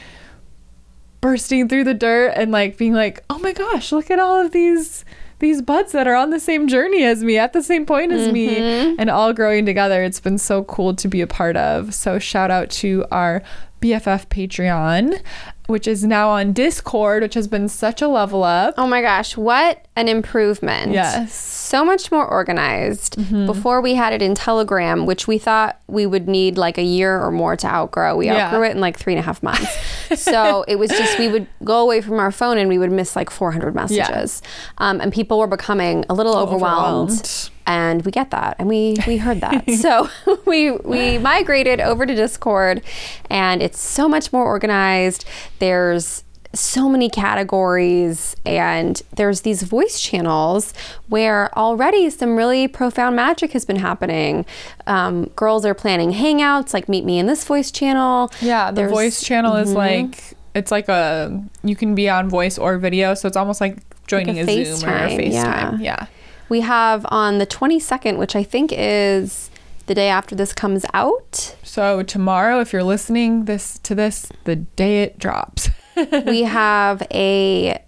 [1.22, 4.52] bursting through the dirt and like being like oh my gosh look at all of
[4.52, 5.06] these
[5.39, 8.32] these buds that are on the same journey as me at the same point as
[8.32, 8.95] me mm-hmm.
[8.99, 10.04] and all growing together.
[10.04, 11.93] It's been so cool to be a part of.
[11.93, 13.41] So shout out to our
[13.82, 15.21] bff patreon
[15.69, 19.38] which is now on discord which has been such a level up Oh my gosh,
[19.38, 20.93] what an improvement.
[20.93, 21.34] Yes.
[21.36, 23.17] So much more organized.
[23.17, 23.45] Mm-hmm.
[23.47, 27.19] Before we had it in Telegram, which we thought we would need like a year
[27.21, 28.15] or more to outgrow.
[28.15, 28.47] We Yeah.
[28.47, 29.69] outgrew it in like three and a half months.
[30.21, 33.15] so it was just, we would go away from our phone and we would miss
[33.15, 34.41] like 400 messages.
[34.77, 37.10] Um, and people were becoming a little overwhelmed.
[37.12, 37.49] Overwhelmed.
[37.69, 39.69] And we get that, and we we heard that.
[39.79, 40.10] so
[40.47, 42.82] we we migrated over to Discord,
[43.29, 45.23] and it's so much more organized.
[45.60, 46.23] There's
[46.55, 50.73] so many categories and there's these voice channels
[51.08, 54.43] where already some really profound magic has been happening
[54.88, 58.91] um, girls are planning hangouts like meet me in this voice channel yeah the There's-
[58.91, 59.75] voice channel is Mhm.
[59.75, 63.77] like it's like a you can be on voice or video so it's almost like
[64.08, 65.71] joining a a, zoom or a FaceTime, yeah.
[65.71, 66.05] facetime yeah
[66.49, 69.49] we have on the 22nd which i think is
[69.85, 74.55] the day after this comes out So tomorrow, if you're listening this to this, the
[74.55, 75.69] day it drops.
[76.27, 77.81] we have a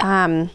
[0.00, 0.50] um,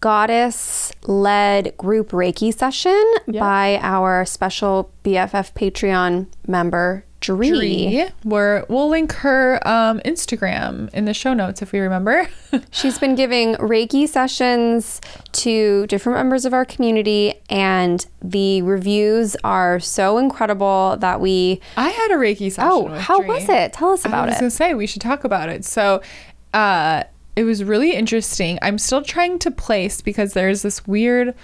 [0.00, 3.40] goddess led group Reiki session Yeah.
[3.40, 7.48] by our special BFF Patreon member, Dree.
[7.50, 12.28] Dree, where we'll link her um, Instagram in the show notes if we remember.
[12.70, 15.00] She's been giving Reiki sessions
[15.32, 21.62] to different members of our community, and the reviews are so incredible that we.
[21.78, 22.70] I had a Reiki session.
[22.70, 23.28] Oh, how Dree.
[23.28, 23.72] was it?
[23.72, 24.32] Tell us about it.
[24.32, 25.64] I was gonna say we should talk about it.
[25.64, 26.02] So,
[26.52, 27.04] uh,
[27.36, 28.58] it was really interesting.
[28.62, 31.34] I'm still trying to place because there's this weird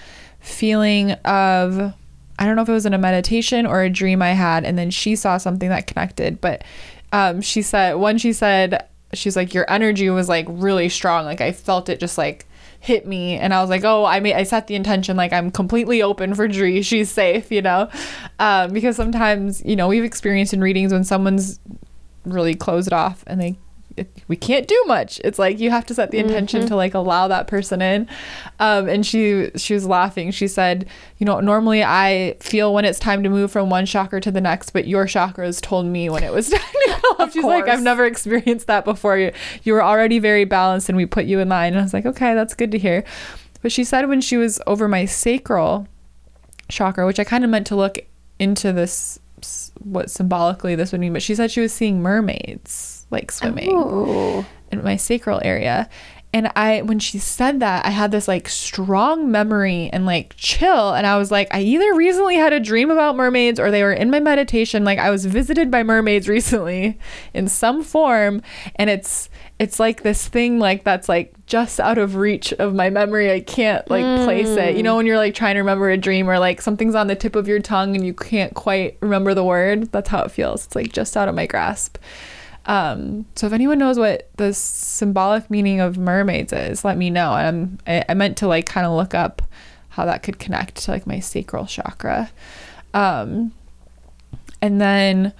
[0.40, 1.94] feeling of
[2.38, 4.78] I don't know if it was in a meditation or a dream I had, and
[4.78, 6.40] then she saw something that connected.
[6.40, 6.64] But
[7.12, 11.24] um, she said one, she said she's like your energy was like really strong.
[11.24, 12.46] Like I felt it just like
[12.78, 15.50] hit me and I was like, oh, I made I set the intention like I'm
[15.50, 16.82] completely open for Dree.
[16.90, 17.90] She's safe, you know,
[18.38, 21.60] um, because sometimes you know we've experienced in readings when someone's
[22.24, 23.58] really closed off and they
[23.96, 25.20] it, we can't do much.
[25.24, 28.08] It's like you have to set the intention to like allow that person in.
[28.58, 30.30] Um, and she she was laughing.
[30.30, 30.86] She said
[31.18, 34.40] you know normally i feel when it's time to move from one chakra to the
[34.40, 37.82] next but your chakras told me when it was time to go she's like i've
[37.82, 39.18] never experienced that before.
[39.18, 41.74] You you were already very balanced and we put you in line.
[41.74, 43.04] And i was like okay that's good to hear.
[43.62, 45.86] But she said when she was over my sacral
[46.70, 47.98] chakra, which I kind of meant to look
[48.38, 49.18] into this,
[49.80, 54.46] what symbolically this would mean, but she said she was seeing mermaids like swimming Oh.
[54.72, 55.88] in my sacral area.
[56.32, 60.92] And I, when she said that, I had this like strong memory and like chill.
[60.94, 63.92] And I was like, I either recently had a dream about mermaids or they were
[63.92, 64.84] in my meditation.
[64.84, 67.00] Like I was visited by mermaids recently
[67.34, 68.42] in some form.
[68.76, 72.90] And it's, it's like this thing like that's like just out of reach of my
[72.90, 73.32] memory.
[73.32, 74.76] I can't like place it.
[74.76, 77.16] You know, when you're like trying to remember a dream or like something's on the
[77.16, 79.90] tip of your tongue and you can't quite remember the word.
[79.90, 80.66] That's how it feels.
[80.66, 81.98] It's like just out of my grasp.
[82.70, 87.32] Um, so if anyone knows what the symbolic meaning of mermaids is, let me know.
[87.32, 89.42] I'm, I, I meant to like kind of look up
[89.88, 92.30] how that could connect to like my sacral chakra.
[92.94, 93.50] Um,
[94.62, 95.32] and then,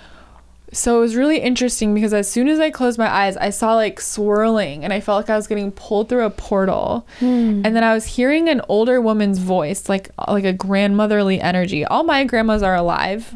[0.72, 3.76] so it was really interesting because as soon as I closed my eyes, I saw
[3.76, 7.06] like swirling and I felt like I was getting pulled through a portal.
[7.64, 11.84] And then I was hearing an older woman's voice, like like a grandmotherly energy.
[11.84, 13.34] All my grandmas are alive.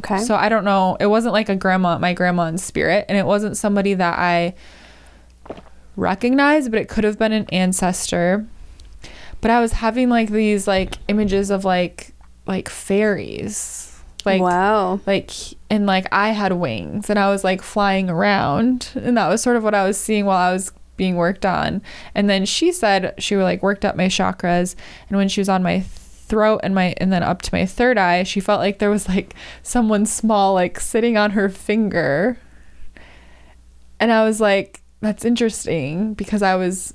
[0.00, 0.18] Okay.
[0.18, 0.96] So I don't know.
[1.00, 4.54] It wasn't like a grandma, my grandma in spirit, and it wasn't somebody that I
[5.96, 8.46] recognized, but it could have been an ancestor.
[9.40, 12.12] but I was having like these like images of like
[12.46, 13.88] like fairies.
[14.24, 15.00] Like wow.
[15.04, 15.32] like
[15.68, 19.56] and like I had wings and I was like flying around and that was sort
[19.56, 21.82] of what I was seeing while I was being worked on.
[22.14, 24.76] And then she said she like worked up my chakras
[25.08, 25.80] and when she was on my
[26.32, 29.06] throat and my and then up to my third eye, she felt like there was
[29.06, 32.38] like someone small like sitting on her finger.
[34.00, 36.94] And I was like that's interesting because I was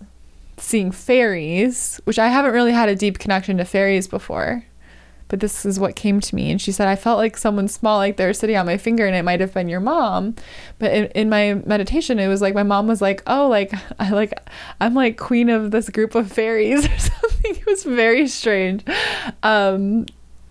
[0.58, 4.66] seeing fairies, which I haven't really had a deep connection to fairies before
[5.30, 6.52] but this is what came to me.
[6.52, 9.06] And she said, I felt like someone small, like they were sitting on my finger,
[9.06, 10.36] and it might have been your mom.
[10.80, 14.10] But in, in my meditation, it was like my mom was like, Oh, like I
[14.12, 14.34] like
[14.80, 17.56] I'm like queen of this group of fairies or something.
[17.56, 18.84] It was very strange.
[19.44, 20.06] Um,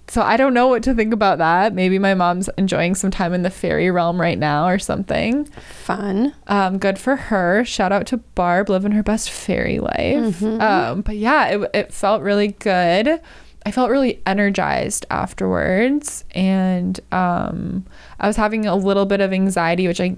[0.08, 1.74] so I don't know what to think about that.
[1.74, 5.46] Maybe my mom's enjoying some time in the fairy realm right now or something.
[5.84, 6.32] Fun.
[6.46, 7.64] Um, good for her.
[7.64, 10.38] Shout out to Barb living her best fairy life.
[10.40, 10.60] Mhm.
[10.62, 13.20] Um, but yeah, it, it felt really good.
[13.66, 17.84] I felt really energized afterwards, and um,
[18.20, 20.14] I was having a little bit of anxiety, which I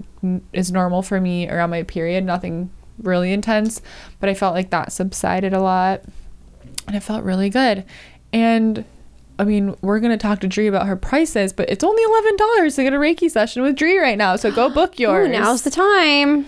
[0.53, 2.23] is normal for me around my period.
[2.23, 2.69] Nothing
[3.01, 3.81] really intense,
[4.19, 6.03] but I felt like that subsided a lot,
[6.85, 7.85] and it felt really good.
[8.31, 8.85] And
[9.39, 12.75] I mean, we're gonna talk to Dree about her prices, but it's only eleven dollars
[12.75, 14.35] to get a Reiki session with Dree right now.
[14.35, 16.45] So go book yours Ooh, now's the time.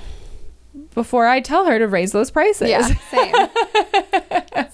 [0.93, 2.69] before I tell her to raise those prices.
[2.69, 3.33] Yeah, same.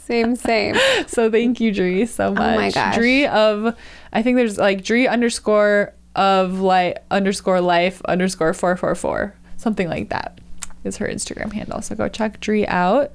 [0.08, 0.76] same, same.
[1.08, 2.54] so thank you, Dree, so much.
[2.54, 2.96] Oh my gosh.
[2.96, 3.76] Dree of,
[4.14, 9.88] I think there's like Dree underscore of like underscore life underscore four four four, something
[9.90, 10.40] like that,
[10.84, 11.82] is her Instagram handle.
[11.82, 13.12] So go check Dree out.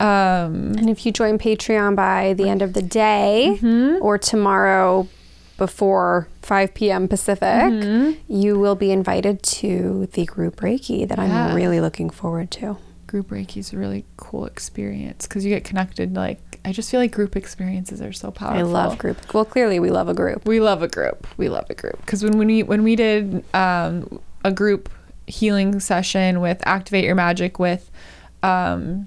[0.00, 4.02] Um, And if you join Patreon by the end of the day Mm-hmm.
[4.02, 5.06] or tomorrow
[5.58, 7.06] before 5 p.m.
[7.06, 8.32] Pacific, Mm-hmm.
[8.32, 11.48] you will be invited to the group Reiki that Yeah.
[11.48, 12.78] I'm really looking forward to.
[13.12, 16.16] Group Reiki is a really cool experience because you get connected.
[16.16, 18.58] Like I just feel like group experiences are so powerful.
[18.58, 19.34] I love group.
[19.34, 20.46] Well, clearly we love a group.
[20.46, 21.26] We love a group.
[21.36, 24.88] We love a group because when we when we did um, a group
[25.26, 27.90] healing session with Activate Your Magic with
[28.42, 29.06] um,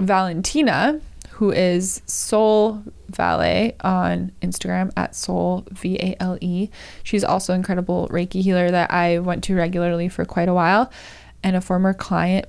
[0.00, 6.68] Valentina, who is Soul Valet on Instagram at Soul V A L E.
[7.04, 10.90] She's also an incredible Reiki healer that I went to regularly for quite a while,
[11.42, 12.46] and a former client.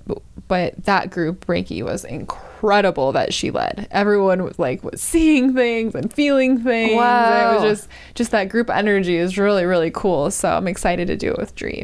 [0.47, 3.87] But that group Reiki was incredible that she led.
[3.91, 6.91] Everyone was like was seeing things and feeling things.
[6.91, 7.51] and Wow.
[7.51, 10.31] It was just just that group energy is really really cool.
[10.31, 11.83] So I'm excited to do it with Dree.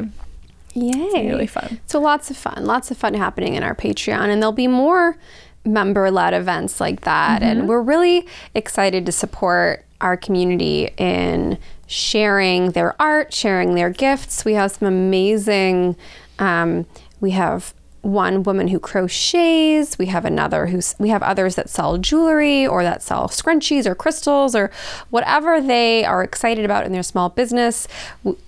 [0.72, 0.90] Yay.
[0.92, 1.78] It's really fun.
[1.86, 5.16] So lots of fun, lots of fun happening in our Patreon, and there'll be more
[5.64, 7.42] member-led events like that.
[7.42, 7.50] Mm-hmm.
[7.50, 14.44] And we're really excited to support our community in sharing their art, sharing their gifts.
[14.44, 15.96] We have some amazing.
[16.38, 16.86] Um,
[17.20, 19.98] we have one woman who crochets.
[19.98, 20.94] We have another who's.
[20.98, 24.70] We have others that sell jewelry or that sell scrunchies or crystals or
[25.10, 27.88] whatever they are excited about in their small business.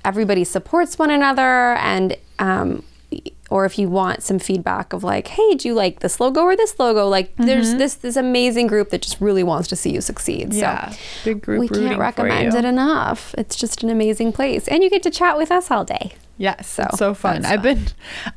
[0.04, 2.82] Everybody supports one another, and um,
[3.50, 6.56] or if you want some feedback of like, hey, do you like this logo or
[6.56, 7.08] this logo?
[7.08, 7.78] Like, there's mm-hmm.
[7.78, 10.52] this this amazing group that just really wants to see you succeed.
[10.52, 13.34] Yeah, so big group we can't recommend it enough.
[13.38, 16.14] It's just an amazing place, and you get to chat with us all day.
[16.38, 17.46] Yes, So, so fun.
[17.46, 17.86] I've been,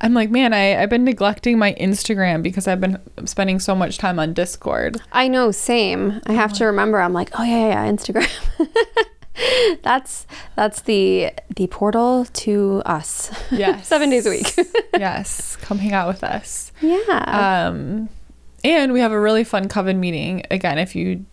[0.00, 3.98] I'm like, man, I, I've been neglecting my Instagram because I've been spending so much
[3.98, 5.02] time on Discord.
[5.12, 6.20] I know, same.
[6.26, 6.98] I have to remember.
[6.98, 8.30] I'm like, oh yeah, yeah, Instagram.
[9.82, 10.26] that's
[10.56, 13.30] that's the the portal to us.
[13.50, 13.86] Yes.
[13.88, 14.54] seven days a week.
[14.98, 16.72] yes, come hang out with us.
[16.80, 17.66] yeah.
[17.68, 18.08] Um,
[18.62, 20.42] and we have a really fun coven meeting.
[20.50, 21.24] Again, if you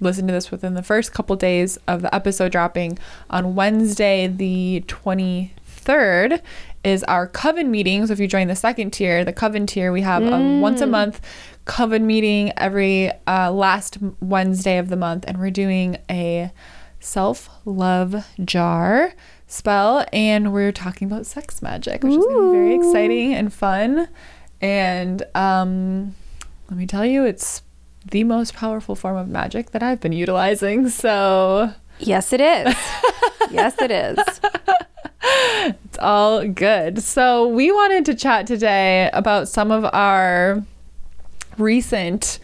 [0.00, 2.98] listen to this within the first couple days of the episode dropping
[3.30, 6.40] on Wednesday, the 23rd,
[6.84, 8.06] is our coven meeting.
[8.06, 10.86] So if you join the second tier, the coven tier, we have a once a
[10.86, 11.20] month
[11.64, 16.50] coven meeting every uh, last Wednesday of the month, and we're doing a
[17.04, 19.12] self love jar
[19.46, 23.52] spell, and we're talking about sex magic, which is going to be very exciting and
[23.52, 24.08] fun.
[24.60, 26.14] And um,
[26.70, 27.62] let me tell you, it's
[28.10, 30.88] the most powerful form of magic that I've been utilizing.
[30.88, 32.74] So yes, it is.
[33.50, 34.18] yes, it is.
[35.22, 37.02] it's all good.
[37.02, 40.64] So we wanted to chat today about some of our
[41.58, 42.38] recent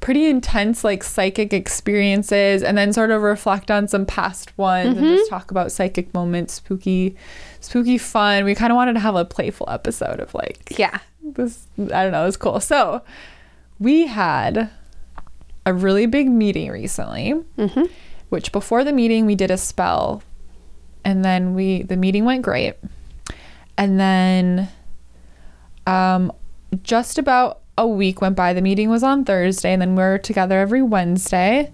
[0.00, 5.06] pretty intense like psychic experiences and then sort of reflect on some past ones and
[5.16, 7.16] just talk about psychic moments spooky
[7.60, 10.98] spooky fun we kind of wanted to have a playful episode of like Yeah.
[11.22, 13.00] this i don't know it was cool so
[13.78, 14.68] we had
[15.64, 17.84] a really big meeting recently Mm-hmm.
[18.28, 20.22] which before the meeting we did a spell
[21.04, 22.74] and then we the meeting went great
[23.78, 24.68] and then
[25.86, 26.30] um
[26.82, 28.52] just about a week went by.
[28.52, 31.72] The meeting was on Thursday, and then we are together every Wednesday.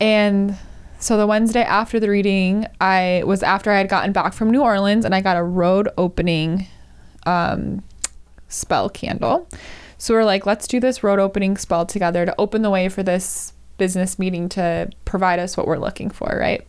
[0.00, 0.56] And
[1.00, 4.62] so the Wednesday after the reading, I was after I had gotten back from New
[4.62, 6.66] Orleans, and I got a road opening
[7.26, 7.82] um,
[8.48, 9.48] spell candle.
[9.98, 13.02] So we're like, let's do this road opening spell together to open the way for
[13.02, 16.64] this business meeting to provide us what we're looking for, right?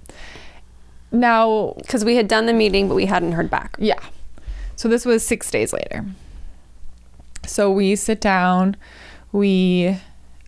[1.12, 3.76] Now, Because we had done the meeting, but we hadn't heard back.
[3.80, 4.00] yeah.
[4.76, 6.06] So this was six days later.
[7.50, 8.76] So we sit down,
[9.32, 9.97] we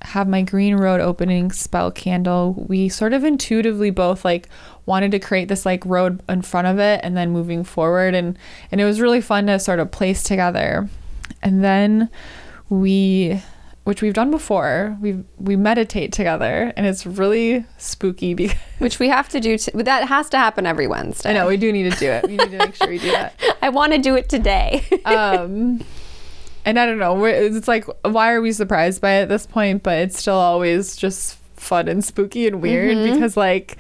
[0.04, 2.66] have my green road opening spell candle.
[2.68, 4.50] We sort of intuitively both like
[4.86, 8.38] wanted to create this like road in front of it and then moving forward and
[8.72, 10.90] and it was really fun to sort of place together.
[11.42, 12.10] And then
[12.70, 13.42] we
[13.84, 19.10] which we've done before, we we meditate together and it's really spooky because Which we
[19.10, 19.58] have to do.
[19.58, 21.32] T- that has to happen every Wednesday.
[21.32, 22.28] I know we do need to do it.
[22.28, 23.40] We need to make sure we do that.
[23.62, 24.84] I want to do it today.
[25.06, 25.84] um
[26.66, 29.82] and i don't know it's like why are we surprised by it at this point
[29.84, 33.14] but it's still always just fun and spooky and weird Mm-hmm.
[33.14, 33.78] because like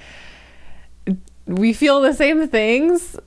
[1.45, 3.17] we feel the same things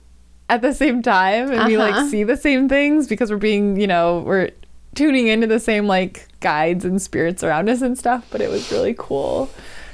[0.49, 1.91] at the same time and we Uh-huh.
[2.01, 4.51] like see the same things because we're being you know we're
[4.93, 8.71] tuning into the same like guides and spirits around us and stuff but it was
[8.71, 9.49] really cool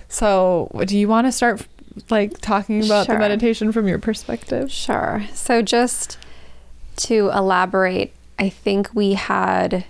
[0.07, 1.65] so do you want to start
[2.09, 3.15] like talking about Sure.
[3.15, 5.25] the meditation from your perspective Sure.
[5.33, 6.17] So just
[6.97, 9.85] to elaborate, I think we had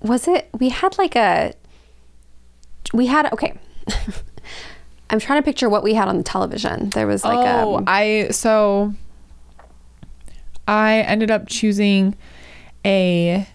[0.00, 1.52] was it we had like a
[2.94, 3.52] we had okay.
[5.10, 6.88] I'm trying to picture what we had on the television.
[6.90, 8.94] There was like oh, a I so
[10.66, 12.16] I ended up choosing
[12.86, 13.46] a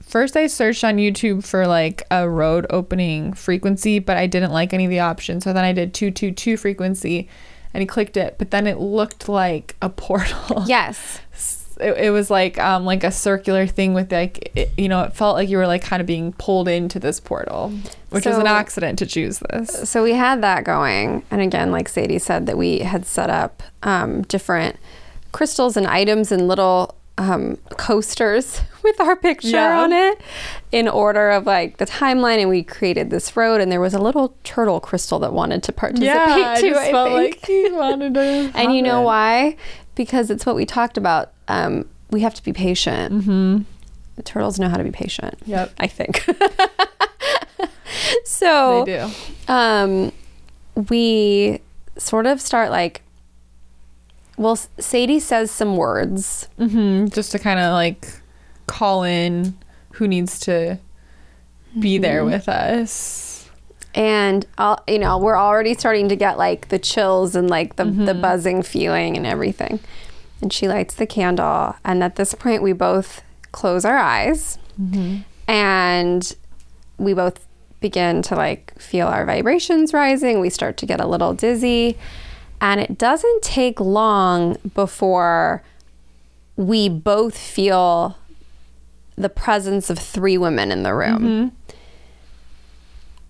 [0.00, 4.72] first I searched on YouTube for like a road opening frequency, but I didn't like
[4.72, 5.44] any of the options.
[5.44, 7.28] So then I did 222 frequency
[7.74, 10.64] and he clicked it, but then it looked like a portal.
[10.66, 11.20] yes.
[11.80, 15.14] It, it was like um like a circular thing with like it, you know, it
[15.14, 17.72] felt like you were like kind of being pulled into this portal,
[18.10, 19.88] which was an accident to choose this.
[19.88, 23.62] So we had that going, and again, like Sadie said, that we had set up
[23.82, 24.76] um, different
[25.32, 29.80] crystals and items and little um, coasters with our picture Yeah.
[29.80, 30.20] on it
[30.72, 32.38] in order of like the timeline.
[32.40, 35.72] And we created this road, and there was a little turtle crystal that wanted to
[35.72, 36.70] participate Yeah, I too.
[36.70, 37.34] just I felt think.
[37.36, 38.20] like he wanted to.
[38.54, 39.56] and you know why?
[39.94, 41.32] Because it's what we talked about.
[41.48, 43.12] Um, we have to be patient.
[43.14, 43.58] Mm-hmm.
[44.16, 45.34] The turtles know how to be patient.
[45.46, 45.72] Yep.
[45.78, 46.24] I think.
[48.24, 49.52] so They do.
[49.52, 50.12] um,
[50.88, 51.60] we
[51.98, 53.02] sort of start like,
[54.36, 56.48] well, Sadie says some words.
[56.58, 57.06] Mm-hmm.
[57.06, 58.06] Just to kind of like
[58.66, 59.56] call in
[59.92, 60.78] who needs to
[61.78, 62.32] be there Mm-hmm.
[62.32, 63.48] with us.
[63.94, 67.84] And I'll, you know, we're already starting to get like the chills and like the,
[67.86, 69.80] the buzzing feeling and everything.
[70.40, 71.76] And she lights the candle.
[71.84, 73.22] And at this point, we both
[73.52, 75.22] close our eyes mm-hmm.
[75.50, 76.36] and
[76.98, 77.46] we both
[77.80, 80.40] begin to like feel our vibrations rising.
[80.40, 81.96] We start to get a little dizzy.
[82.60, 85.62] And it doesn't take long before
[86.56, 88.16] we both feel
[89.16, 91.18] the presence of three women in the room.
[91.18, 91.76] Mm-hmm.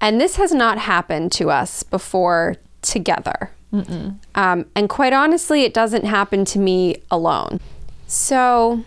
[0.00, 3.50] And this has not happened to us before together.
[3.72, 7.60] Um, and quite honestly, it doesn't happen to me alone.
[8.06, 8.84] So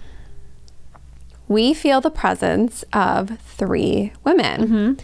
[1.48, 4.98] we feel the presence of three women.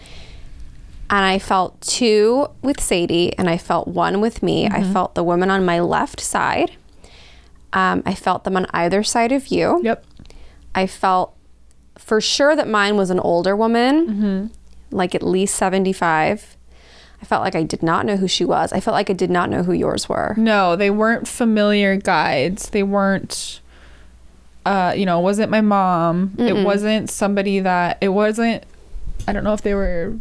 [1.08, 4.66] And I felt two with Sadie, and I felt one with me.
[4.66, 6.72] I felt the woman on my left side.
[7.72, 9.80] Um, I felt them on either side of you.
[9.84, 10.04] Yep.
[10.74, 11.36] I felt
[11.96, 14.50] for sure that mine was an older woman,
[14.90, 16.55] like at least 75.
[17.26, 18.72] I felt like I did not know who she was.
[18.72, 20.36] I felt like I did not know who yours were.
[20.38, 22.70] No, they weren't familiar guides.
[22.70, 23.60] They weren't.
[24.64, 26.36] Uh, you know, it wasn't my mom.
[26.38, 27.98] It wasn't somebody that.
[28.00, 28.62] It wasn't.
[29.26, 30.16] I don't know if they were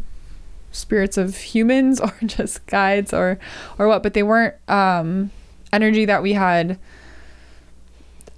[0.71, 3.37] spirits of humans or just guides or
[3.77, 5.29] or what, but they weren't um,
[5.71, 6.79] energy that we had.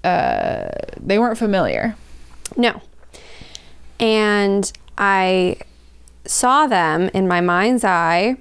[0.03, 1.95] Uh, they weren't familiar.
[2.57, 2.81] No.
[3.97, 5.55] And I
[6.25, 8.35] saw them in my mind's eye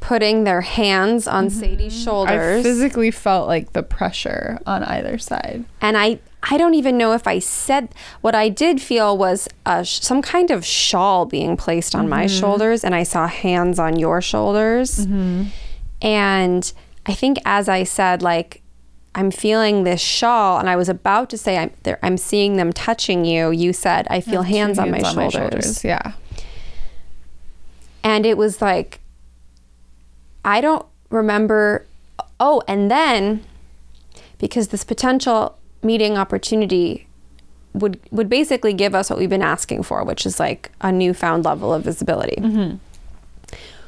[0.00, 1.58] putting their hands on mm-hmm.
[1.58, 2.60] Sadie's shoulders.
[2.60, 5.64] I physically felt like the pressure on either side.
[5.80, 7.88] and I I don't even know if I said
[8.20, 12.26] what I did feel was a, sh- some kind of shawl being placed on my
[12.26, 12.38] mm-hmm.
[12.38, 15.06] shoulders and I saw hands on your shoulders.
[15.06, 15.46] Mm-hmm.
[16.02, 16.72] And
[17.04, 18.62] I think as I said like
[19.14, 22.72] I'm feeling this shawl and I was about to say I'm there I'm seeing them
[22.72, 25.84] touching you, you said I feel Two hands, on, my, hands shoulders.
[25.84, 26.12] Yeah.
[28.04, 29.00] And it was like
[30.46, 31.84] I don't remember
[32.40, 33.44] oh and then
[34.38, 37.06] because this potential meeting opportunity
[37.74, 41.44] would would basically give us what we've been asking for, which is like a newfound
[41.44, 42.76] level of visibility, mm-hmm.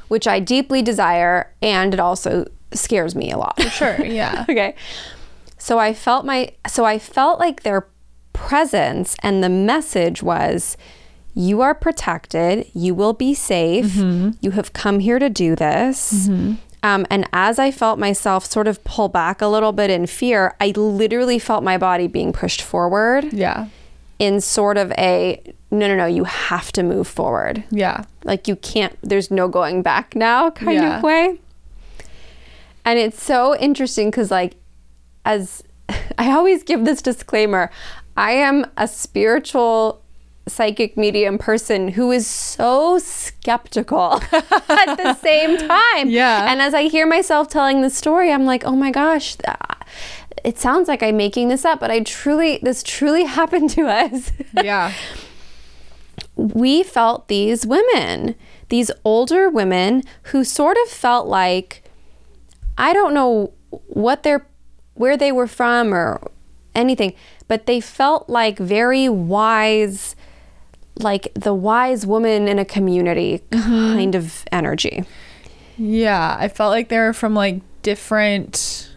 [0.09, 3.61] which I deeply desire, and it also scares me a lot.
[3.61, 4.05] For sure.
[4.05, 4.45] Yeah.
[4.49, 4.75] okay.
[5.57, 7.87] So I felt my so I felt like their
[8.33, 10.77] presence and the message was
[11.39, 13.95] you are protected, you will be safe.
[13.95, 16.29] You have come here to do this.
[16.83, 20.57] Um, and as I felt myself sort of pull back a little bit in fear,
[20.61, 23.69] I literally felt my body being pushed forward yeah.
[24.19, 27.63] in sort of a no, no, no, you have to move forward.
[27.71, 28.05] Yeah.
[28.25, 30.97] Like you can't, there's no going back now kind Yeah.
[30.97, 31.39] of way.
[32.85, 34.55] And it's so interesting because, like,
[35.25, 35.63] as
[36.19, 37.71] I always give this disclaimer,
[38.17, 40.03] I am a spiritual
[40.49, 46.11] psychic medium person who is so skeptical at the same time.
[46.11, 46.51] Yeah.
[46.51, 49.37] And as I hear myself telling the story, I'm like, oh my gosh,
[50.45, 54.33] it sounds like I'm making this up, but I truly, this truly happened to us.
[54.63, 54.93] Yeah.
[56.37, 58.35] we felt these women,
[58.69, 61.83] these older women who sort of felt like
[62.79, 64.47] I don't know what they're
[64.95, 66.31] where they were from or
[66.75, 67.15] anything,
[67.49, 70.17] but they felt like very wise
[70.99, 75.05] like the wise woman in a community kind of energy.
[75.77, 78.91] Yeah, I felt like they were from like different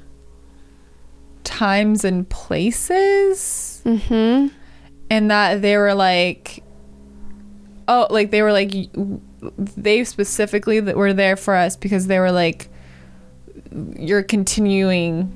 [1.43, 3.82] times and places.
[3.86, 4.52] Mhm.
[5.10, 6.64] And that they were like,
[7.88, 8.74] oh, like they were like,
[9.58, 12.70] they specifically that were there for us because they were like,
[13.97, 15.32] you're continuing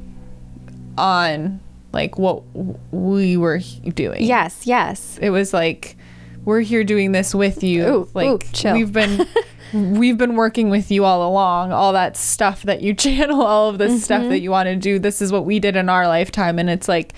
[0.98, 1.60] on
[1.92, 2.44] like what
[2.92, 3.60] we were
[3.94, 4.24] doing.
[4.24, 5.20] Yes, yes.
[5.22, 5.98] it was like
[6.46, 7.86] we're here doing this with you.
[7.88, 8.74] Ooh, like ooh, chill.
[8.74, 9.28] we've been
[9.74, 13.78] we've been working with you all along all that stuff that you channel all of
[13.78, 14.00] this Mm-hmm.
[14.02, 15.00] stuff that you want to do.
[15.00, 17.14] This is what we did in our lifetime and it's like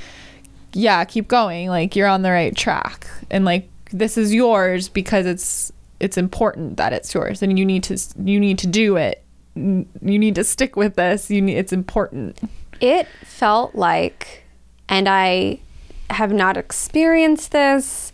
[0.74, 1.70] yeah keep going.
[1.70, 6.78] Like you're on the right track and like this is yours because it's it's important
[6.78, 9.24] that it's yours and you need to you need to do it.
[9.56, 11.32] You need to stick with this.
[11.32, 12.40] You need it's important.
[12.80, 14.44] It felt like,
[14.88, 15.62] and I
[16.12, 18.14] have not experienced this,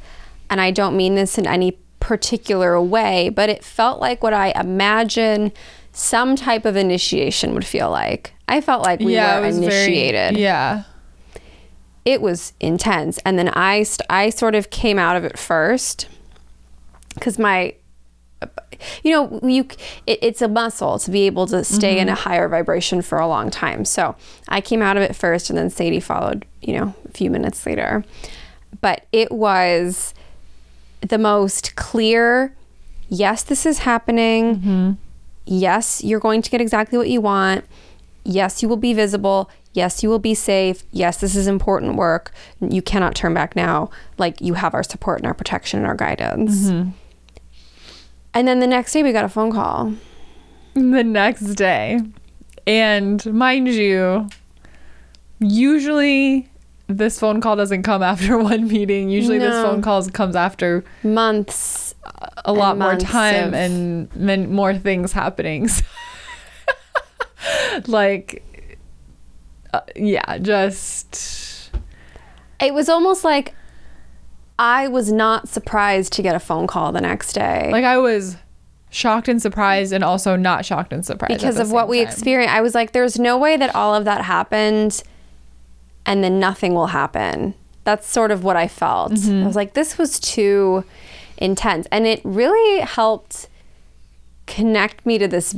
[0.53, 4.53] and I don't mean this in any particular way, but it felt like what I
[4.59, 5.51] imagine
[5.93, 8.33] some type of initiation would feel like.
[8.47, 10.37] I felt like we yeah were it was very- initiated.
[10.37, 10.83] yeah
[12.05, 16.07] It was intense, and then I st- I sort of came out of it first
[17.15, 17.73] because my
[19.03, 19.65] you know you
[20.05, 22.29] it, it's a muscle to be able to stay in a mm-hmm.
[22.29, 24.13] higher vibration for a long time so
[24.49, 27.65] i came out of it first and then sadie followed you know a few minutes
[27.65, 28.03] later
[28.81, 30.13] but it was
[31.03, 32.55] the most clear
[33.09, 34.55] yes this is happening.
[34.55, 34.91] Mm-hmm.
[35.45, 37.65] Yes you're going to get exactly what you want.
[38.23, 39.49] Yes you will be visible.
[39.73, 40.83] Yes you will be safe.
[40.91, 42.31] Yes this is important work.
[42.59, 43.89] You cannot turn back now.
[44.17, 46.69] Like you have our support and our protection and our guidance.
[46.69, 46.89] Mm-hmm.
[48.33, 49.93] And then the next day we got a phone call.
[50.73, 51.99] The next day.
[52.65, 54.29] And mind you,
[55.39, 56.49] usually
[56.87, 59.09] this phone call doesn't come after one meeting.
[59.09, 61.95] Usually this phone call comes after months
[62.45, 65.69] a lot more months time of- and men, more things happening.
[67.87, 68.77] like,
[69.73, 71.71] uh, yeah, just
[72.59, 73.53] it was almost like
[74.59, 78.37] i was not surprised to get a phone call the next day like I was
[78.91, 82.53] shocked and surprised, and also not shocked and surprised because of what same we experienced
[82.53, 85.01] i was like there's no way that all of that happened
[86.05, 89.43] and then nothing will happen that's sort of what i felt Mm-hmm.
[89.43, 90.83] i was like this was too
[91.37, 93.47] intense and it really helped
[94.47, 95.55] connect me to this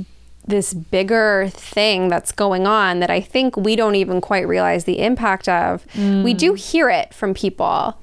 [0.47, 4.99] this bigger thing that's going on that i think we don't even quite realize the
[4.99, 6.57] impact of we do Mm.
[6.57, 7.97] hear it from people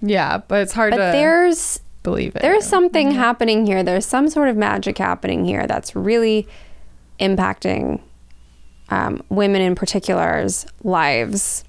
[0.00, 2.42] Yeah, but it's hard but to there's believe it.
[2.42, 3.82] there's something happening here.
[3.82, 6.46] There's some sort of magic happening here that's really
[7.18, 8.00] impacting
[8.90, 11.64] um, women in particular's lives.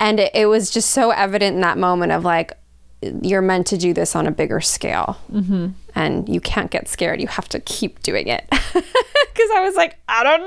[0.00, 2.54] And it, it was just so evident in that moment of like,
[3.22, 5.18] you're meant to do this on a bigger scale.
[5.32, 5.68] Mm-hmm.
[5.94, 7.20] And you can't get scared.
[7.20, 8.44] You have to keep doing it.
[9.32, 10.46] Because I was like, I don't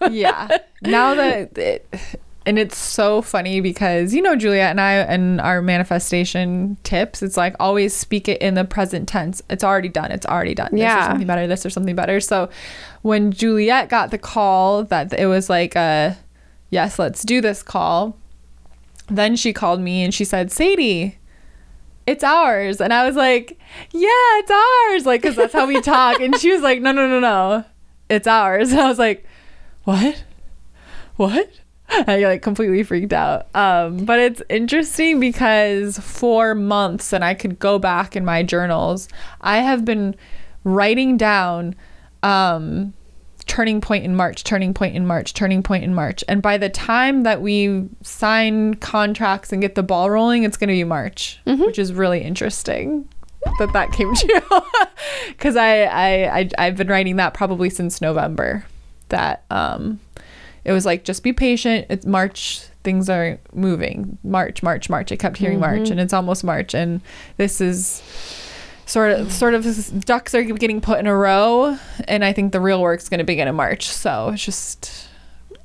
[0.00, 0.08] know.
[0.16, 0.48] yeah.
[0.82, 1.86] Now that it,
[2.46, 7.36] and it's so funny because you know Juliet and I and our manifestation tips, it's
[7.36, 9.40] like always speak it in the present tense.
[9.50, 10.10] It's already done.
[10.10, 10.70] It's already done.
[10.72, 11.04] This Yeah.
[11.04, 11.46] or something better.
[11.46, 12.18] This or something better.
[12.20, 12.48] So
[13.02, 16.16] when Juliet got the call that it was like a
[16.70, 18.16] yes, let's do this call.
[19.10, 21.18] Then she called me and she said, Sadie,
[22.06, 22.80] it's ours.
[22.80, 23.58] And I was like,
[23.90, 25.06] yeah, it's ours.
[25.06, 26.20] Like, cause that's how we talk.
[26.20, 27.64] And she was like, no, no, no, no,
[28.08, 28.70] it's ours.
[28.70, 29.24] And I was like,
[29.84, 30.24] what?
[31.16, 31.50] What?
[31.90, 33.48] I like completely freaked out.
[33.54, 39.08] Um, but it's interesting because for months, and I could go back in my journals,
[39.40, 40.14] I have been
[40.64, 41.74] writing down
[42.22, 42.92] um,
[43.58, 46.22] turning point in March, turning point in March, turning point in March.
[46.28, 50.68] And by the time that we sign contracts and get the ball rolling, it's going
[50.68, 53.08] to be March, which is really interesting
[53.58, 54.60] that that came true.
[55.26, 58.64] Because I, I, I, I've been writing that probably since November.
[59.08, 59.98] That um,
[60.64, 61.86] it was like, just be patient.
[61.90, 62.60] It's March.
[62.84, 64.18] Things are moving.
[64.22, 65.10] March, March, March.
[65.10, 66.74] I kept hearing March, and it's almost March.
[66.74, 67.00] And
[67.38, 68.04] this is
[68.88, 71.78] sort of sort of ducks are getting put in a row
[72.08, 73.84] and i think the real work's going to begin in march.
[73.88, 75.08] So it's just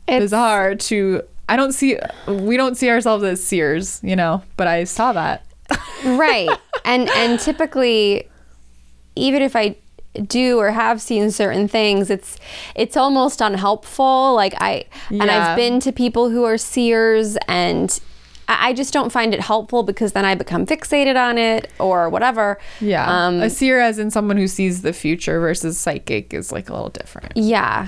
[0.07, 1.97] It's- bizarre to i don't see
[2.28, 5.45] we don't see ourselves as seers you know but i saw that.
[6.05, 6.49] Right.
[6.86, 8.28] And and typically
[9.15, 9.76] even if i
[10.28, 12.38] do or have seen certain things it's
[12.76, 14.36] it's almost unhelpful.
[14.36, 17.99] Like i and i've been to people who are seers and
[18.48, 22.60] I just don't find it helpful because then I become fixated on it or whatever.
[22.82, 26.70] yeah Um, a seer as in someone who sees the future versus psychic is like
[26.70, 27.88] a little different Yeah.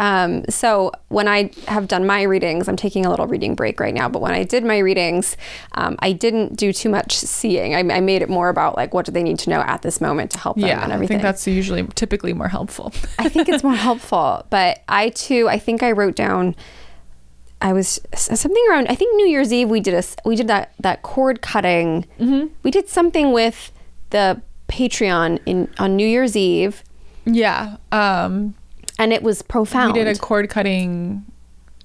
[0.00, 3.92] Um, so when I have done my readings, I'm taking a little reading break right
[3.92, 4.08] now.
[4.08, 5.36] But when I did my readings,
[5.72, 7.74] um, I didn't do too much seeing.
[7.74, 10.00] I, I made it more about like what do they need to know at this
[10.00, 11.16] moment to help them yeah and everything.
[11.16, 14.46] i think that's usually typically more helpful I think it's more helpful.
[14.50, 16.54] But I too, I think I wrote down.
[17.60, 18.86] I was something around.
[18.88, 22.06] I think New Year's Eve we did a we did that that cord cutting.
[22.20, 22.48] Mm-hmm.
[22.62, 23.72] We did something with
[24.10, 26.84] the Patreon in on New Year's Eve,
[27.24, 28.54] yeah um
[28.98, 29.92] and it was profound.
[29.94, 31.24] we did a cord cutting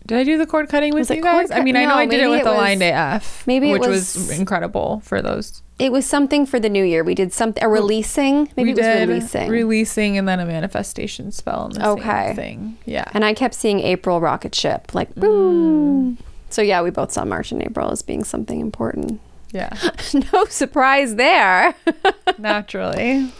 [0.05, 1.49] did I do the cord cutting with Was you guys?
[1.51, 3.43] I mean, I know no, I did it with it the was- Line Day F,
[3.47, 5.61] maybe it which was- was incredible for those.
[5.79, 7.03] It was something for the new year.
[7.03, 8.49] We did something a releasing.
[8.55, 9.49] Maybe we it was did releasing.
[9.49, 12.27] releasing, and then a manifestation spell in the Okay.
[12.27, 12.77] same thing.
[12.85, 15.21] Yeah, and I kept seeing April rocket ship like mm.
[15.21, 16.17] boom.
[16.51, 19.19] So yeah, we both saw March and April as being something important.
[19.51, 19.69] yeah,
[20.33, 21.73] no surprise there.
[22.37, 23.31] naturally.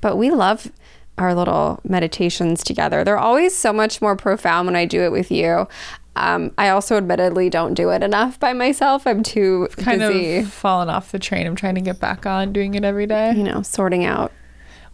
[0.00, 0.70] but we love
[1.18, 3.04] our little meditations together.
[3.04, 5.68] They're always so much more profound when I do it with you.
[6.16, 9.06] Um, I also admittedly don't do it enough by myself.
[9.06, 11.46] I'm too Kind busy, of fallen off the train.
[11.46, 13.32] I'm trying to get back on doing it every day.
[13.34, 14.30] you know, sorting out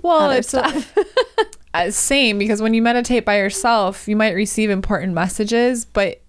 [0.03, 0.97] Well, it's a- stuff.
[1.75, 6.23] uh, same because when you meditate by yourself, you might receive important messages, but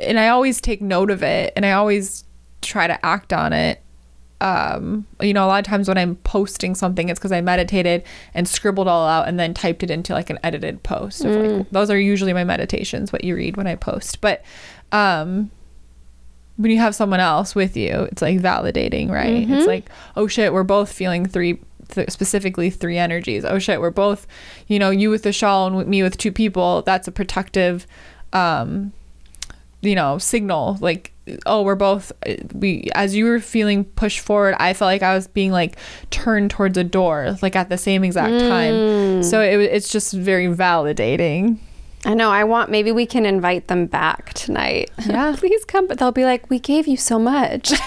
[0.00, 2.24] and I always take note of it and I always
[2.60, 3.80] try to act on it.
[4.40, 8.04] Um, you know, a lot of times when I'm posting something, it's because I meditated
[8.34, 11.24] and scribbled all out and then typed it into like an edited post.
[11.24, 14.20] Of like, those are usually my meditations, what you read when I post.
[14.20, 14.44] But
[14.92, 15.50] um,
[16.56, 19.44] when you have someone else with you, it's like validating, right?
[19.58, 21.58] It's like, oh shit, we're both feeling three,
[21.88, 23.44] th- specifically three energies.
[23.44, 24.26] Oh shit, we're both,
[24.68, 26.82] you know, you with the shawl and with me with two people.
[26.82, 27.88] That's a protective,
[28.32, 28.92] um,
[29.80, 30.78] you know, signal.
[30.80, 31.12] Like,
[31.46, 32.12] oh, we're both,
[32.54, 35.76] we, as you were feeling pushed forward, I felt like I was being like
[36.10, 38.74] turned towards a door, like at the same exact time.
[38.74, 39.24] Mm.
[39.24, 41.58] So it, it's just very validating.
[42.04, 42.30] I know.
[42.30, 44.90] I want maybe we can invite them back tonight.
[45.06, 45.34] Yeah.
[45.36, 45.86] Please come.
[45.86, 47.72] But they'll be like, we gave you so much.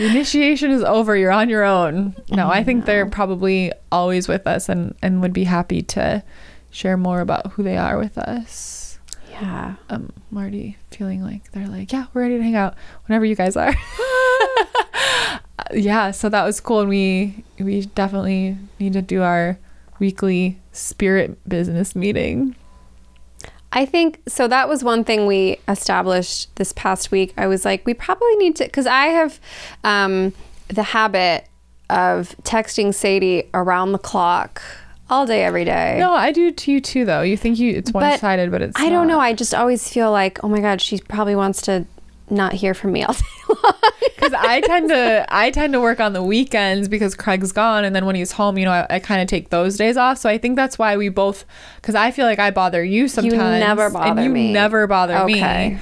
[0.00, 1.14] The initiation is over.
[1.14, 2.16] You're on your own.
[2.30, 6.22] No, I think they're probably always with us and, and would be happy to
[6.70, 8.79] share more about who they are with us.
[9.40, 9.74] Yeah.
[9.88, 12.74] Um, I'm already feeling like they're like, yeah, we're ready to hang out
[13.06, 13.74] whenever you guys are.
[15.72, 19.58] yeah, so that was cool, and we we definitely need to do our
[19.98, 22.56] weekly spirit business meeting.
[23.72, 24.48] I think so.
[24.48, 27.32] That was one thing we established this past week.
[27.36, 29.38] I was like, we probably need to, because I have
[29.84, 30.32] um,
[30.68, 31.46] the habit
[31.88, 34.60] of texting Sadie around the clock
[35.10, 35.96] all day, every day.
[35.98, 37.22] No, I do to you too, though.
[37.22, 39.14] You think you it's one sided, but it's I don't not.
[39.14, 39.20] know.
[39.20, 41.84] I just always feel like, oh my God, she probably wants to
[42.32, 43.72] not hear from me all day long.
[44.14, 47.94] because I tend to I tend to work on the weekends because Craig's gone, and
[47.94, 50.18] then when he's home, you know, I, I kind of take those days off.
[50.18, 51.44] So I think that's why we both,
[51.76, 53.32] because I feel like I bother you sometimes.
[53.34, 54.52] You never bother and you me.
[54.52, 55.70] Never bother Okay.
[55.70, 55.78] me.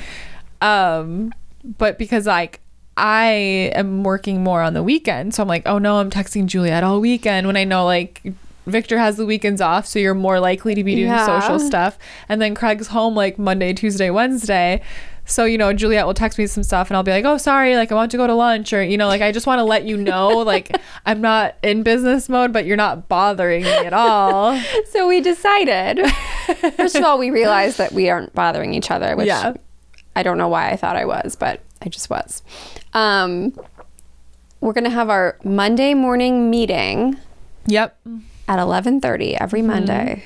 [0.66, 1.35] Um,
[1.79, 2.61] but because like
[2.97, 6.83] I am working more on the weekend, so I'm like, oh no, I'm texting Juliet
[6.83, 8.22] all weekend when I know like.
[8.68, 11.40] Victor has the weekends off, so you're more likely to be doing Yeah.
[11.40, 11.98] social stuff.
[12.28, 14.80] And then Craig's home like Monday, Tuesday, Wednesday.
[15.24, 17.76] So, you know, Juliet will text me some stuff and I'll be like, oh, sorry,
[17.76, 18.72] like I want to go to lunch.
[18.72, 21.82] Or, you know, like I just want to let you know, like I'm not in
[21.82, 24.58] business mode, but you're not bothering me at all.
[24.90, 26.00] so we decided,
[26.76, 29.52] first of all, we realized that we aren't bothering each other, which Yeah.
[30.16, 32.42] I don't know why I thought I was, but I just was.
[32.94, 33.52] Um,
[34.62, 37.18] we're going to have our Monday morning meeting
[37.66, 37.98] Yep.
[38.49, 39.68] At 11:30 every mm-hmm.
[39.68, 40.24] Monday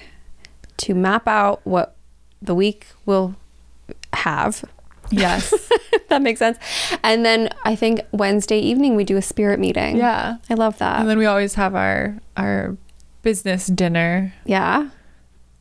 [0.79, 1.97] to map out what
[2.41, 3.35] the week will
[4.13, 4.65] have
[5.13, 5.53] Yes.
[6.09, 6.59] that makes sense.
[7.03, 9.97] And then I think Wednesday evening we do a spirit meeting.
[9.97, 10.37] yeah.
[10.49, 11.01] I love that.
[11.01, 12.77] And then we always have our our
[13.23, 14.89] business dinner yeah.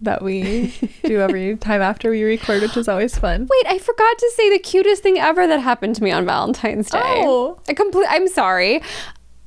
[0.02, 3.42] that we do every time after we record, which is always fun.
[3.42, 6.90] Wait, I forgot to say the cutest thing ever that happened to me on Valentine's
[6.90, 7.00] Day.
[7.04, 7.60] Oh.
[7.68, 8.82] I complete I'm sorry.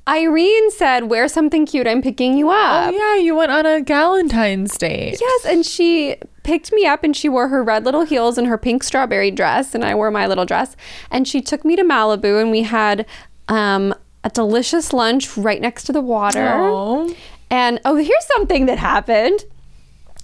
[0.06, 1.86] Irene said, "Wear something cute.
[1.86, 2.92] I'm picking you up.
[2.92, 5.18] Oh yeah, you went on a Galentine's date.
[5.20, 8.58] Yes, and she picked me up and she wore her red little heels and her
[8.58, 10.76] pink strawberry dress and I wore my little dress
[11.10, 13.06] and she took me to Malibu and we had
[13.48, 16.52] um, a delicious lunch right next to the water.
[16.54, 17.14] Oh.
[17.50, 19.44] And oh, here's something that happened.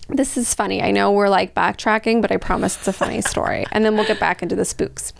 [0.09, 0.83] This is funny.
[0.83, 3.65] I know we're like backtracking, but I promise it's a funny story.
[3.73, 5.13] And then we'll get back into the spooks.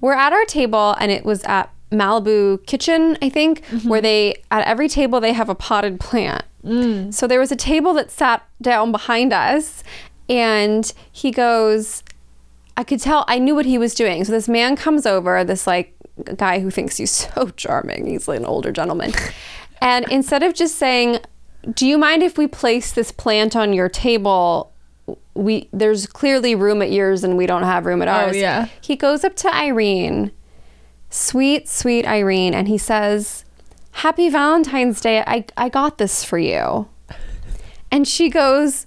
[0.00, 4.02] We're at our table, and it was at Malibu Kitchen, I think, where mm-hmm.
[4.02, 6.44] they, at every table, they have a potted plant.
[6.64, 7.12] Mm.
[7.12, 9.82] So there was a table that sat down behind us,
[10.28, 12.02] and he goes,
[12.76, 14.24] I could tell, I knew what he was doing.
[14.24, 15.94] So this man comes over, this like
[16.36, 18.06] guy who thinks he's so charming.
[18.06, 19.12] He's like an older gentleman.
[19.82, 21.20] And instead of just saying,
[21.72, 24.74] "Do you mind if we place this plant on your table?"
[25.32, 28.22] We there's clearly room at yours and we don't have room at ours.
[28.22, 28.36] Oh, ours.
[28.36, 28.68] yeah.
[28.82, 30.32] He goes up to Irene,
[31.10, 33.44] sweet, sweet Irene, and he says,
[33.92, 35.22] "Happy Valentine's Day.
[35.26, 36.88] I I got this for you."
[37.90, 38.86] And she goes,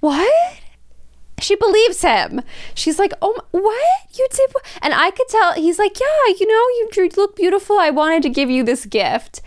[0.00, 0.60] "What?"
[1.44, 2.40] she believes him.
[2.74, 6.46] She's like, "Oh, what you did?" wh-" And I could tell he's like, "Yeah, you
[6.46, 7.78] know, you, you look beautiful.
[7.78, 9.40] I wanted to give you this gift."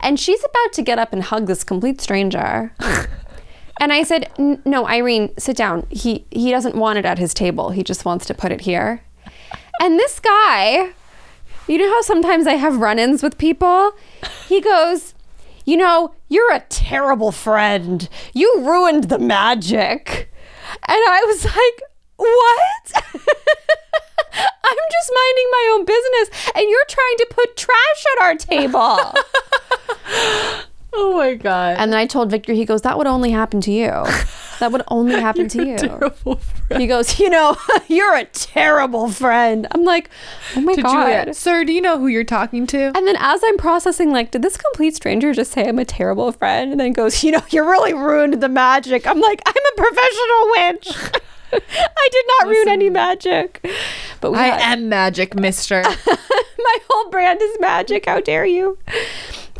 [0.00, 2.74] And she's about to get up and hug this complete stranger.
[3.80, 4.30] and I said,
[4.64, 5.86] "No, Irene, sit down.
[5.90, 7.70] He he doesn't want it at his table.
[7.70, 9.02] He just wants to put it here."
[9.80, 10.92] And this guy,
[11.72, 13.92] you know how sometimes I have run-ins with people?
[14.48, 15.14] He goes,
[15.64, 18.08] "You know, you're a terrible friend.
[18.34, 20.30] You ruined the magic."
[20.88, 21.82] And I was like,
[22.16, 23.04] "What?"
[24.64, 28.98] I'm just minding my own business and you're trying to put trash at our table.
[30.94, 31.76] Oh my god.
[31.78, 33.88] and then I told Victor, he goes, That would only happen to you.
[34.62, 36.38] That would only happen to you.
[36.78, 37.56] He goes, You know,
[37.88, 39.66] you're a terrible friend.
[39.72, 40.08] I'm like,
[40.54, 40.92] Oh my To God.
[40.92, 41.34] Juliet.
[41.36, 42.78] Sir, do you know who you're talking to?
[42.96, 46.30] And then as I'm processing, like, did this complete stranger just say I'm a terrible
[46.30, 46.70] friend?
[46.70, 49.04] And then goes, you know, you really ruined the magic.
[49.04, 51.22] I'm like, I'm a professional witch.
[51.54, 53.66] I did not ruin any magic.
[54.20, 55.82] But we I had- am magic, mister.
[55.82, 58.06] my whole brand is magic.
[58.06, 58.78] How dare you?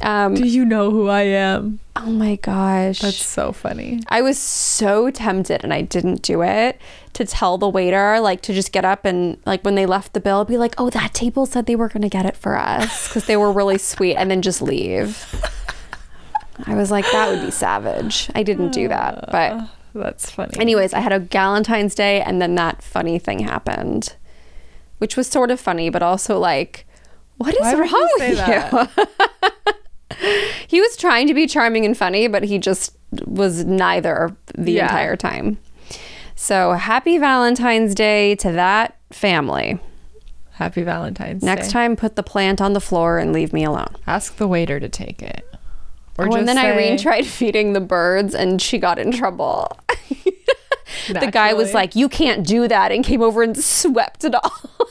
[0.00, 1.80] Um, do you know who I am?
[1.96, 3.00] Oh my gosh.
[3.00, 4.00] That's so funny.
[4.08, 6.80] I was so tempted and I didn't do it
[7.14, 10.20] to tell the waiter, like to just get up and like when they left the
[10.20, 13.08] bill, be like, oh, that table said they were going to get it for us
[13.08, 15.24] because they were really sweet and then just leave.
[16.66, 18.30] I was like, that would be savage.
[18.34, 19.30] I didn't do that.
[19.30, 20.58] But, ah, That's funny.
[20.58, 24.16] anyways, I had a Galentine's Day and then that funny thing happened,
[24.98, 26.86] which was sort of funny, but also like,
[27.36, 29.72] what is Why wrong with you?
[30.68, 32.96] he was trying to be charming and funny, but he just
[33.26, 34.84] was neither the Yeah.
[34.84, 35.58] entire time.
[36.34, 39.78] So happy Valentine's Day to that family.
[40.52, 41.46] Happy Valentine's Day.
[41.46, 41.72] Next Day.
[41.72, 43.94] time, put the plant on the floor and leave me alone.
[44.06, 45.46] ask the waiter to take it.
[46.18, 49.78] Or oh, and then say- Irene tried feeding the birds and she got in trouble.
[51.08, 54.40] the guy was like, You can't do that, and came over and swept it all
[54.80, 54.88] up.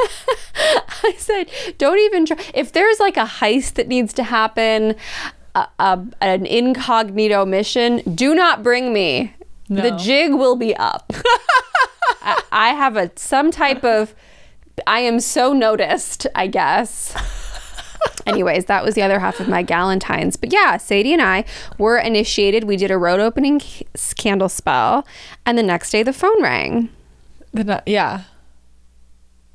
[1.02, 2.36] I said, Don't even try.
[2.54, 4.96] If there's like a heist that needs to happen,
[5.54, 9.34] a, a, an incognito mission, do not bring me.
[9.68, 11.12] The jig will be up.
[12.22, 14.14] I, I have a some type of.
[14.86, 17.14] I am so noticed, I guess.
[18.26, 20.36] Anyways, that was the other half of my Galentine's.
[20.36, 21.44] But yeah, Sadie and I
[21.78, 22.64] were initiated.
[22.64, 23.86] We did a road opening c-
[24.16, 25.06] candle spell,
[25.46, 26.88] and the next day the phone rang.
[27.52, 28.24] The yeah.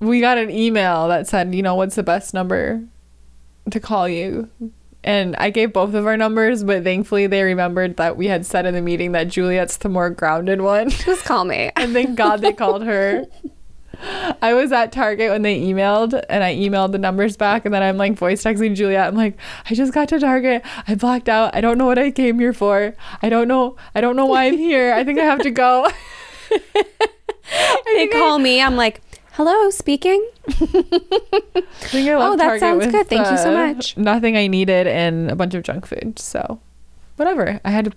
[0.06, 2.84] We got an email that said, you know, what's the best number
[3.72, 4.50] to call you?
[5.04, 8.66] And I gave both of our numbers, but thankfully they remembered that we had said
[8.66, 10.90] in the meeting that Juliet's the more grounded one.
[10.92, 11.72] Just call me.
[11.76, 13.26] and thank God they called her.
[14.42, 17.82] I was at Target when they emailed and I emailed the numbers back and then
[17.82, 19.08] I'm like voice texting Juliet.
[19.08, 19.38] I'm like,
[19.70, 20.64] I just got to Target.
[20.88, 21.56] I blacked out.
[21.56, 22.94] I don't know what I came here for.
[23.22, 23.78] I don't know.
[23.94, 24.94] I don't know why I'm here.
[24.94, 25.90] I think I have to go.
[27.86, 28.62] They call me.
[28.62, 29.02] I'm like,
[29.36, 30.26] hello, speaking.
[30.48, 33.08] I think I Oh, that Target sounds with, good.
[33.08, 33.98] Thank you so uh, much.
[33.98, 36.18] Nothing I needed and a bunch of junk food.
[36.20, 36.60] So,
[37.18, 37.60] whatever.
[37.66, 37.94] I had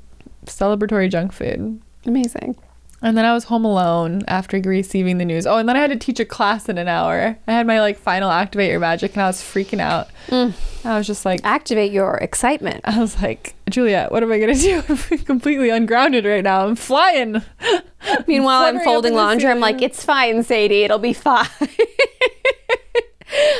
[0.47, 1.81] celebratory junk food.
[2.07, 2.57] Amazing.
[3.01, 5.47] And then I was home alone after receiving the news.
[5.47, 7.39] Oh, and then I had to teach a class in an hour.
[7.47, 10.09] I had my like final activate your magic and I was freaking out.
[10.27, 10.53] Mm.
[10.85, 12.81] I was just like Activate your excitement.
[12.85, 14.83] I was like, Juliet, what am I gonna do?
[14.89, 16.67] I'm completely ungrounded right now.
[16.67, 17.41] I'm flying.
[18.27, 19.49] Meanwhile, I'm up folding laundry.
[19.49, 20.83] I'm like, it's fine, Sadie.
[20.83, 21.47] It'll be fine.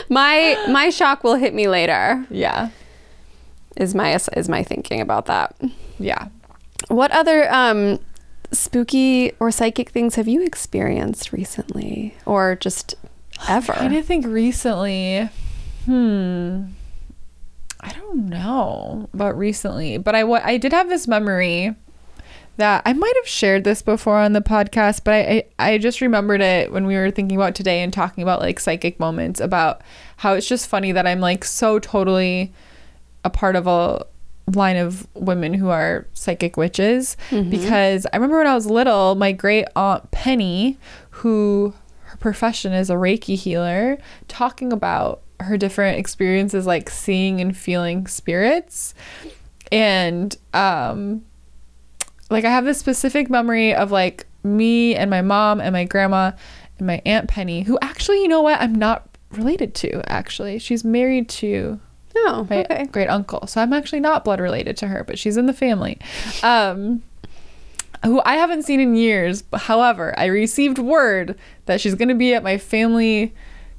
[0.09, 2.27] my my shock will hit me later.
[2.29, 2.71] Yeah.
[3.77, 5.55] Is my is my thinking about that.
[6.01, 6.29] Yeah.
[6.89, 8.01] What other um,
[8.53, 12.95] spooky or psychic things have you experienced recently, or just
[13.49, 13.73] ever?
[13.73, 15.29] I of think recently,
[15.85, 16.65] hmm,
[17.81, 21.75] I don't know about recently, but I I did have this memory
[22.57, 26.01] that I might have shared this before on the podcast, but I, I I just
[26.01, 29.83] remembered it when we were thinking about today and talking about like psychic moments about
[30.17, 32.53] how it's just funny that I'm like so totally
[33.25, 34.05] a part of a
[34.55, 37.17] line of women who are psychic witches
[37.51, 40.79] because I remember when I was little, my great aunt Penny,
[41.11, 41.75] who
[42.05, 48.07] her profession is a Reiki healer, talking about her different experiences like seeing and feeling
[48.07, 48.95] spirits.
[49.71, 51.25] And um
[52.31, 56.33] like I have this specific memory of like me and my mom and my grandma
[56.79, 60.59] and my aunt Penny, who actually, you know what, I'm not related to actually.
[60.59, 61.81] She's married to
[62.27, 62.87] oh, my okay.
[62.87, 63.47] great uncle.
[63.47, 65.99] So I'm actually not blood related to her, but she's in the family.
[66.43, 67.03] Um,
[68.05, 69.45] who I haven't seen in years.
[69.53, 73.35] However, I received word that she's going to be at my family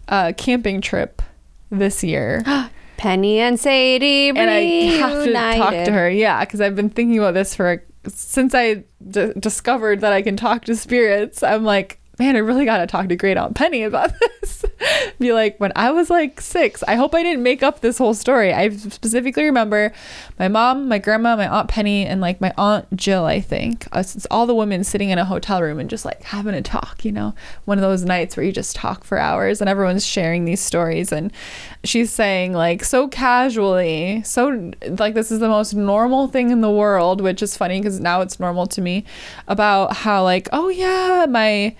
[0.08, 1.22] uh, camping trip
[1.70, 2.44] this year.
[2.98, 4.60] Penny and Sadie and I
[4.98, 6.10] have to talk to her.
[6.10, 10.36] Yeah, because I've been thinking about this for since I d- discovered that I can
[10.36, 11.42] talk to spirits.
[11.42, 14.12] I'm like, man, I really got to talk to Great Aunt Penny about
[14.42, 14.66] this.
[15.20, 18.14] Be like, when I was like six, I hope I didn't make up this whole
[18.14, 18.54] story.
[18.54, 19.92] I specifically remember
[20.38, 23.26] my mom, my grandma, my aunt Penny, and like my aunt Jill.
[23.26, 26.24] I think uh, it's all the women sitting in a hotel room and just like
[26.24, 27.04] having a talk.
[27.04, 27.34] You know,
[27.66, 31.12] one of those nights where you just talk for hours and everyone's sharing these stories.
[31.12, 31.32] And
[31.84, 36.72] she's saying like so casually, so like this is the most normal thing in the
[36.72, 39.04] world, which is funny because now it's normal to me.
[39.48, 41.76] About how like, oh yeah, my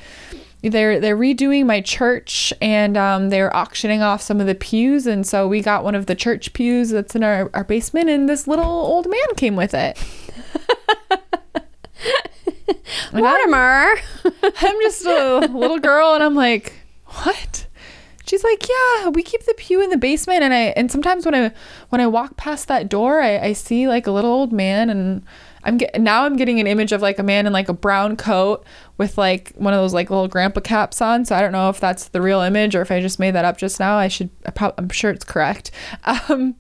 [0.62, 5.26] they're they're redoing my church and um, they're auctioning off some of the pews and
[5.26, 8.48] so we got one of the church pews that's in our, our basement and this
[8.48, 9.98] little old man came with it
[13.14, 13.96] Mortimer.
[14.44, 16.74] I'm just a little girl and I'm like,
[17.06, 17.66] what?
[18.26, 21.34] She's like, yeah, we keep the pew in the basement and I and sometimes when
[21.34, 21.52] I
[21.90, 25.24] when I walk past that door, I, I see like a little old man and
[25.64, 28.16] I'm get, now I'm getting an image of like a man in like a brown
[28.16, 28.66] coat
[28.98, 31.26] with like one of those like little grandpa caps on.
[31.26, 33.46] So I don't know if that's the real image or if I just made that
[33.46, 33.98] up just now.
[33.98, 35.72] I should I prob- I'm sure it's correct.
[36.30, 36.56] Um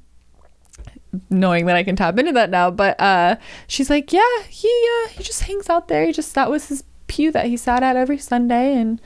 [1.29, 2.71] knowing that I can tap into that now.
[2.71, 3.37] But uh,
[3.67, 4.69] she's like, yeah, he
[5.05, 6.05] uh, he just hangs out there.
[6.05, 9.01] He just that was his pew that he sat at every Sunday, and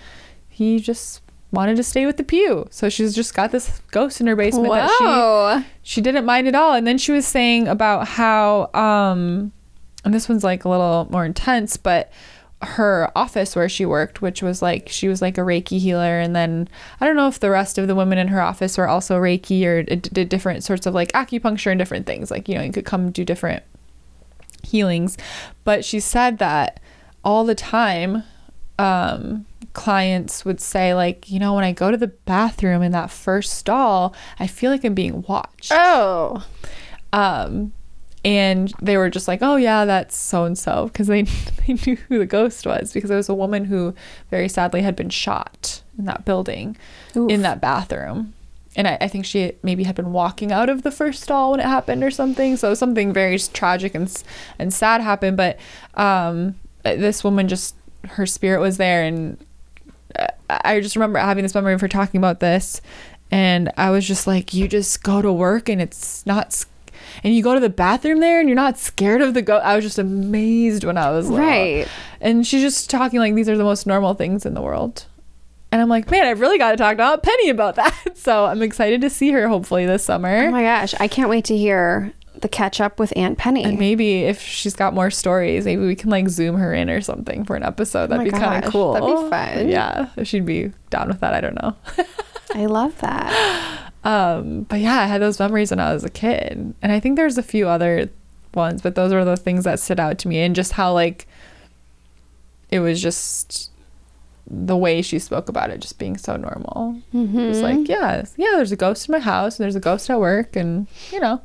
[0.47, 1.21] he just
[1.51, 2.67] wanted to stay with the pew.
[2.71, 6.55] So she's just got this ghost in her basement that she she didn't mind at
[6.55, 6.73] all.
[6.73, 9.51] And then she was saying about how um,
[10.03, 12.11] and this one's like a little more intense, but
[12.61, 16.35] her office where she worked, which was like she was like a Reiki healer, and
[16.35, 16.69] then
[17.01, 19.65] I don't know if the rest of the women in her office were also Reiki
[19.65, 22.31] or did different sorts of like acupuncture and different things.
[22.31, 23.63] Like you know, you could come do different
[24.63, 25.17] healings,
[25.63, 26.79] but she said that
[27.23, 28.23] all the time,
[28.79, 33.11] um, clients would say like, you know, when I go to the bathroom in that
[33.11, 36.45] first stall, I feel like I'm being watched Oh.
[37.11, 37.73] um
[38.25, 41.21] and they were just like oh yeah that's so and so because they
[41.67, 43.93] they knew who the ghost was because it was a woman who
[44.29, 46.75] very sadly had been shot in that building
[47.15, 47.29] Oof.
[47.29, 48.33] in that bathroom.
[48.75, 51.59] And I, I think she maybe had been walking out of the first stall when
[51.59, 52.57] it happened or something.
[52.57, 54.11] So something very tragic and
[54.57, 55.37] and sad happened.
[55.37, 55.59] But
[55.93, 59.03] um uh, this woman just her spirit was there.
[59.03, 59.37] And
[60.17, 62.81] uh, I just remember having this memory of her talking about this,
[63.31, 66.65] and I was just like, you just go to work and it's not,
[67.23, 69.65] and you go to the bathroom there and you're not scared of the ghost.
[69.65, 71.45] I was just amazed when I was little.
[71.45, 71.87] Right.
[72.21, 75.05] And she's just talking like these are the most normal things in the world.
[75.71, 77.93] And I'm like, man, I've really got to talk to Aunt Penny about that.
[78.15, 80.45] So I'm excited to see her hopefully this summer.
[80.47, 80.93] Oh my gosh.
[80.99, 83.63] I can't wait to hear the catch up with Aunt Penny.
[83.63, 87.01] and maybe if she's got more stories, maybe we can like zoom her in or
[87.01, 88.07] something for an episode.
[88.07, 88.93] That'd oh my be kind of cool.
[88.93, 89.69] that'd be fun.
[89.69, 91.33] Yeah, if she'd be down with that.
[91.33, 91.75] I don't know.
[92.55, 93.82] I love that.
[94.03, 96.73] Um, but yeah, I had those memories when I was a kid.
[96.81, 98.09] And I think there's a few other
[98.53, 101.27] ones, but those were the things that stood out to me and just how like
[102.69, 103.71] it was just
[104.45, 107.01] the way she spoke about it just being so normal.
[107.13, 107.39] Mm-hmm.
[107.39, 110.19] It's like, yeah, yeah, there's a ghost in my house and there's a ghost at
[110.19, 111.41] work and you know,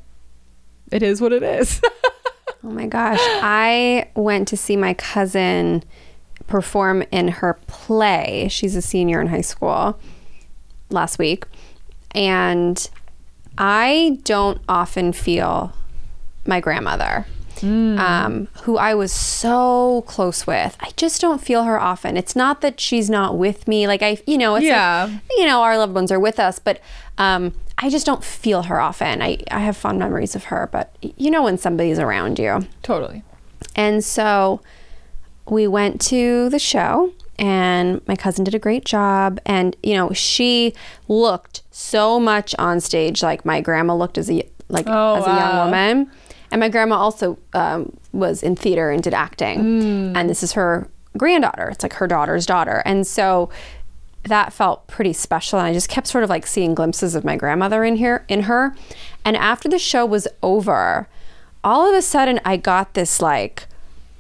[0.91, 1.81] it is what it is.
[2.65, 3.21] Oh my gosh.
[3.23, 5.85] I went to see my cousin
[6.47, 8.49] perform in her play.
[8.51, 9.99] She's a senior in high school
[10.91, 11.45] last week.
[12.13, 12.89] And
[13.57, 15.73] I don't often feel
[16.47, 17.27] my grandmother.
[17.61, 20.77] um, who I was so close with.
[20.79, 22.17] I just don't feel her often.
[22.17, 23.89] It's not that she's not with me.
[23.89, 25.19] Like I, you know, it's like, Yeah.
[25.37, 26.81] you know, our loved ones are with us, but
[27.19, 29.21] um, I just don't feel her often.
[29.23, 32.65] I, I have fond memories of her, but you know when somebody's around you.
[32.85, 33.25] Totally.
[33.75, 34.61] And so
[35.49, 39.41] we went to the show and my cousin did a great job.
[39.47, 40.75] And you know she
[41.09, 45.31] looked so much on stage like my grandma looked as a like Oh, as a
[45.31, 46.11] young woman.
[46.51, 49.59] And my grandma also um, was in theater and did acting.
[49.61, 50.17] Hmm.
[50.17, 51.69] and this is her granddaughter.
[51.69, 52.83] It's like her daughter's daughter.
[52.85, 53.51] And so
[54.25, 55.59] that felt pretty special.
[55.59, 58.43] And i just kept sort of like seeing glimpses of my grandmother in here in
[58.43, 58.75] her.
[59.25, 61.09] And after the show was over
[61.65, 63.67] all of a sudden i got this like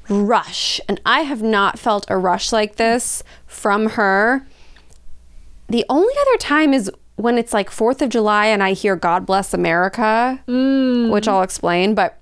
[0.09, 0.81] rush.
[0.89, 4.47] And i have not felt a rush like this from her.
[5.69, 9.27] The only other time is when it's like fourth of july and i hear god
[9.27, 11.11] bless america mm.
[11.11, 12.17] which i'll explain but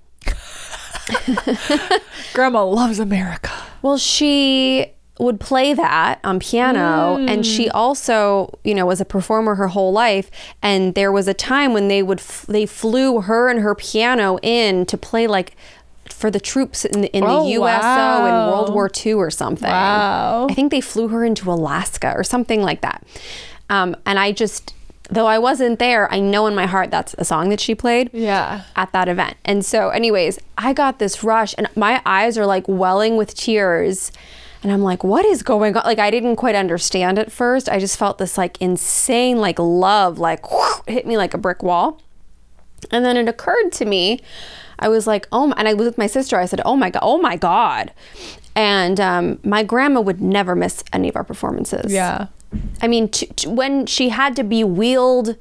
[2.32, 3.53] Grandma loves America.
[3.82, 7.70] Well, she would play that on piano and she mm.
[7.72, 10.30] also you know was a performer her whole life.
[10.62, 14.39] And there was a time when they would f- they flew her and her piano
[14.43, 15.57] in to play like
[16.12, 18.26] for the troops in the, in Oh, the USO wow.
[18.26, 19.68] in World War II or something.
[19.70, 20.46] Wow.
[20.50, 23.04] I think they flew her into Alaska or something like that.
[23.70, 24.72] Um, and I just
[25.09, 28.11] though I wasn't there, I know in my heart that's a song that she played
[28.12, 28.62] Yeah.
[28.74, 29.36] at that event.
[29.44, 34.11] And so, anyways, I got this rush and my eyes are like welling with tears.
[34.64, 35.84] And I'm like, what is going on?
[35.84, 37.68] Like, I didn't quite understand at first.
[37.68, 40.44] I just felt this like insane, like love, like
[40.88, 42.00] hit me like a brick wall.
[42.90, 44.20] And then it occurred to me,
[44.78, 46.38] I was like, oh, my, and I was with my sister.
[46.38, 47.92] I said, oh my God, oh my God.
[48.54, 51.92] And um, my grandma would never miss any of our performances.
[51.92, 52.28] Yeah.
[52.80, 55.36] I mean, t- t- when she had to be wheeled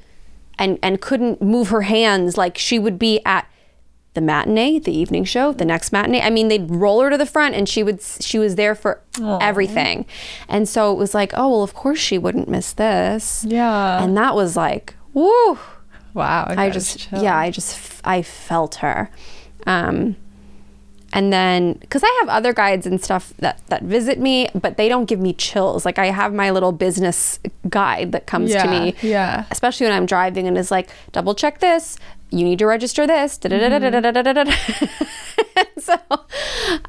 [0.57, 3.49] and and couldn't move her hands, like she would be at
[4.15, 6.21] the matinee, the evening show, the next matinee.
[6.21, 9.01] I mean, they'd roll her to the front, and she would she was there for
[9.41, 10.05] everything.
[10.49, 13.45] And so it was like, oh well, of course she wouldn't miss this.
[13.47, 14.03] Yeah.
[14.03, 15.59] And that was like, woo.
[16.15, 16.45] Wow.
[16.47, 17.21] I just chills.
[17.21, 19.11] yeah, I just f- I felt her.
[19.67, 20.15] Um
[21.13, 24.89] and then because I have other guides and stuff that that visit me, but they
[24.89, 25.85] don't give me chills.
[25.85, 27.39] Like I have my little business
[27.69, 28.95] guide that comes to me.
[29.01, 29.45] yeah.
[29.51, 31.97] Especially when I'm driving and is like, double check this.
[32.31, 33.37] You need to register this.
[35.77, 35.95] so,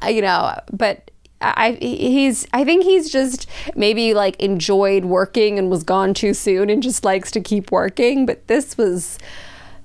[0.09, 1.09] you know, but
[1.39, 6.69] I he's I think he's just maybe like enjoyed working and was gone too soon
[6.69, 8.25] and just likes to keep working.
[8.25, 9.19] But this was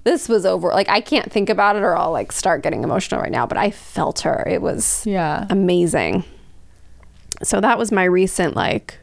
[0.05, 0.69] this was over.
[0.69, 3.47] Like I can't think about it or I'll like start getting emotional right now.
[3.47, 4.47] But I felt her.
[4.49, 5.47] It was Yeah.
[5.51, 6.25] amazing.
[7.43, 8.99] So that was my recent like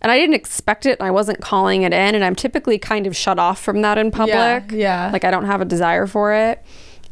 [0.00, 3.06] and I didn't expect it and I wasn't calling it in and I'm typically kind
[3.06, 4.72] of shut off from that in public.
[4.72, 5.10] yeah.
[5.12, 6.60] Like I don't have a desire for it.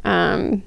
[0.02, 0.64] Um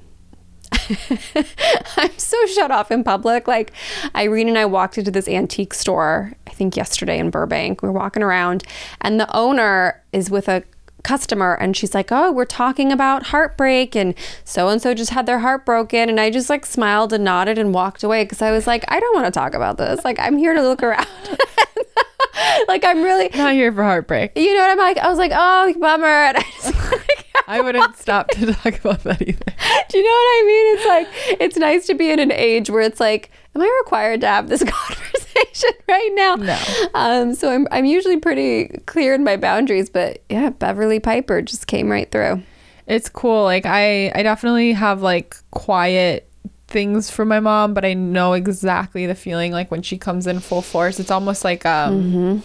[1.96, 3.48] I'm so shut off in public.
[3.48, 3.72] Like
[4.14, 7.82] Irene and I walked into this antique store, I think yesterday in Burbank.
[7.82, 8.64] We're walking around
[9.00, 10.62] and the owner is with a
[11.02, 14.14] customer and she's like, "Oh, we're talking about heartbreak and
[14.44, 17.58] so and so just had their heart broken." And I just like smiled and nodded
[17.58, 20.04] and walked away cuz I was like, "I don't want to talk about this.
[20.04, 21.06] Like I'm here to look around."
[22.68, 24.32] like I'm really Not here for heartbreak.
[24.36, 24.98] you know what I'm like?
[24.98, 29.02] I was like, "Oh, bummer." And I just like, I wouldn't stop to talk about
[29.04, 29.44] that either.
[29.88, 30.76] Do you know what I mean?
[30.76, 34.20] It's like it's nice to be in an age where it's like, am I required
[34.22, 36.34] to have this conversation right now?
[36.36, 36.58] No.
[36.94, 41.66] Um, so I'm I'm usually pretty clear in my boundaries, but yeah, Beverly Piper just
[41.66, 42.42] came right through.
[42.86, 43.44] It's cool.
[43.44, 46.28] Like I I definitely have like quiet
[46.66, 50.40] things for my mom, but I know exactly the feeling like when she comes in
[50.40, 50.98] full force.
[50.98, 52.38] It's almost like um Mm-hmm.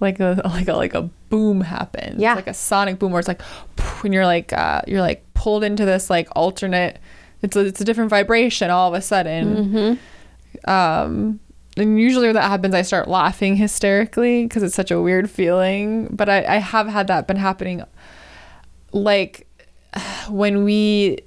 [0.00, 2.20] like a like a like a boom happens.
[2.20, 2.34] Yeah.
[2.34, 3.42] Like a sonic boom where it's like
[4.02, 6.98] when you're like uh you're like pulled into this like alternate
[7.42, 9.56] it's a, it's a different vibration all of a sudden.
[9.56, 10.70] Mm-hmm.
[10.70, 11.40] Um
[11.76, 16.08] and usually when that happens I start laughing hysterically because it's such a weird feeling.
[16.10, 17.82] But I, I have had that been happening
[18.92, 19.46] like
[20.28, 21.18] when we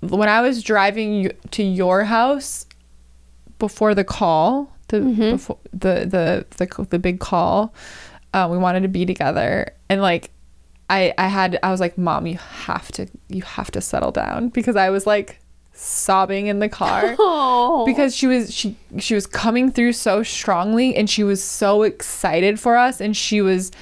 [0.00, 2.66] when I was driving to your house
[3.58, 5.00] before the call, the
[5.32, 7.74] before the the the the big call,
[8.34, 10.30] uh, we wanted to be together, and like
[10.90, 14.48] I I had I was like, Mom, you have to you have to settle down
[14.48, 15.40] because I was like
[15.72, 17.16] sobbing in the car.
[17.18, 21.82] Oh, because she was she she was coming through so strongly and she was so
[21.82, 23.72] excited for us and she was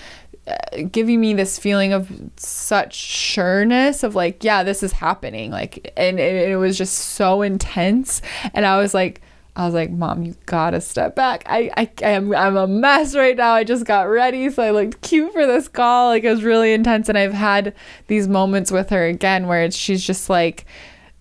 [0.92, 6.20] giving me this feeling of such sureness of like yeah this is happening like and
[6.20, 8.20] it, it was just so intense
[8.52, 9.22] and i was like
[9.56, 11.44] i was like mom you gotta step back.
[11.46, 13.54] I i I am i'm a mess right now.
[13.54, 16.08] I just got ready so i looked cute for this call.
[16.08, 17.74] Like it was really intense and i've had
[18.08, 20.66] these moments with her again where it's she's just like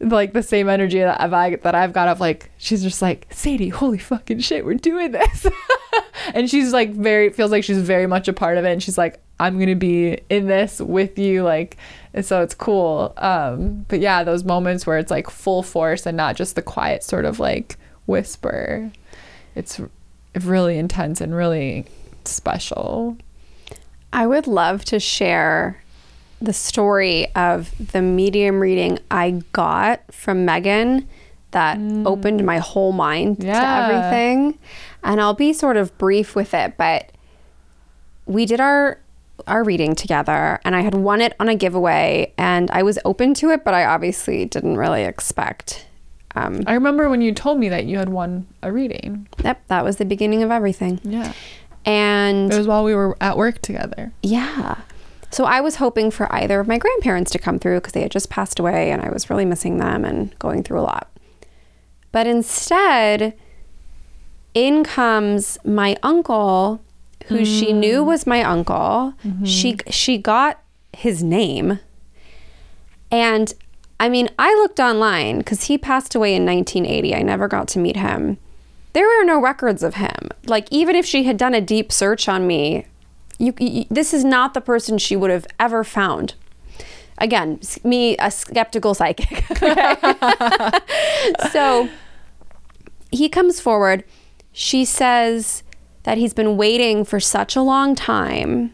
[0.10, 3.70] like the same energy that I've, that I've got of like she's just like Sadie,
[3.70, 5.47] holy fucking shit, we're doing this,
[6.34, 8.97] and she's like very feels like she's very much a part of it, and she's
[8.97, 11.78] like I'm gonna be in this with you, like,
[12.14, 13.14] and so it's cool.
[13.18, 17.04] Um, but yeah, those moments where it's like full force and not just the quiet
[17.04, 18.91] sort of like whisper,
[19.56, 19.82] it's
[20.41, 21.86] really intense and really
[22.26, 23.18] special.
[24.12, 25.82] I would love to share
[26.44, 31.08] the story of the medium reading I got from Megan
[31.52, 32.06] that mm.
[32.06, 33.60] opened my whole mind yeah.
[33.60, 34.60] to everything.
[35.04, 37.12] And I'll be sort of brief with it, but
[38.26, 39.00] we did our
[39.48, 43.34] our reading together and I had won it on a giveaway and I was open
[43.36, 45.88] to it, but I obviously didn't really expect
[46.36, 49.28] um, I remember when you told me that you had won a reading.
[49.44, 51.00] Yep, that was the beginning of everything.
[51.04, 51.34] Yeah.
[51.86, 54.12] And it was while we were at work together.
[54.24, 54.78] Yeah.
[55.34, 58.11] So I was hoping for either of my grandparents to come through because they had
[58.11, 61.09] just passed away and I was really missing them and going through a lot.
[62.11, 63.34] But instead,
[64.53, 66.81] in comes my uncle,
[67.25, 67.45] who mm.
[67.45, 69.15] she knew was my uncle.
[69.25, 69.45] Mm-hmm.
[69.45, 70.61] She she got
[70.95, 71.79] his name.
[73.09, 73.53] And
[73.99, 77.15] I mean, I looked online because he passed away in 1980.
[77.15, 78.38] I never got to meet him.
[78.93, 80.29] There are no records of him.
[80.45, 82.86] Like, even if she had done a deep search on me,
[83.44, 86.36] you, you, this is not the person she would have ever found.
[87.18, 89.46] Again, me, a skeptical psychic.
[91.52, 91.89] so
[93.12, 94.04] he comes forward.
[94.52, 95.64] She says
[96.04, 98.74] that he's been waiting for such a long time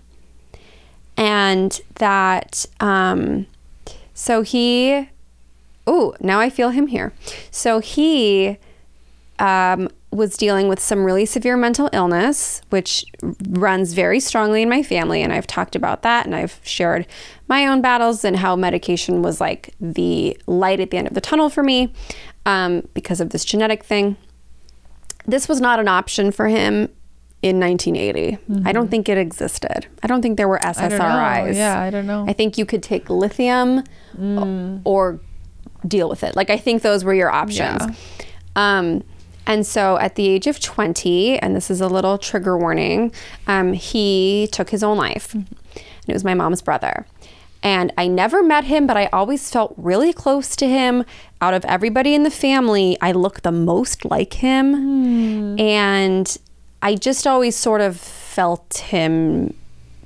[1.18, 3.46] and that, um,
[4.14, 5.10] so he,
[5.86, 7.12] oh, now I feel him here.
[7.52, 8.58] So he
[9.38, 13.06] um, was dealing with some really severe mental illness, which
[13.50, 15.22] runs very strongly in my family.
[15.22, 17.06] And I've talked about that and I've shared
[17.48, 21.22] my own battles and how medication was like the light at the end of the
[21.22, 21.94] tunnel for me
[22.46, 24.18] um, because of this genetic thing.
[25.28, 26.90] This was not an option for him
[27.42, 28.32] in 1980.
[28.32, 28.68] Mm-hmm.
[28.68, 29.86] I don't think it existed.
[30.02, 31.00] I don't think there were SSRIs.
[31.00, 32.26] I yeah, I don't know.
[32.28, 33.84] I think you could take lithium
[34.18, 34.82] mm.
[34.84, 35.20] or
[35.88, 36.36] deal with it.
[36.36, 37.82] Like I think those were your options.
[37.82, 37.94] Yeah.
[38.56, 39.04] Um,
[39.50, 43.12] and so at the age of 20, and this is a little trigger warning,
[43.48, 45.30] um, he took his own life.
[45.30, 45.56] Mm-hmm.
[45.74, 47.08] And it was my mom's brother.
[47.64, 51.04] And I never met him, but I always felt really close to him.
[51.42, 55.56] Out of everybody in the family, I looked the most like him.
[55.56, 55.60] Mm.
[55.60, 56.38] And
[56.84, 59.56] I just always sort of felt him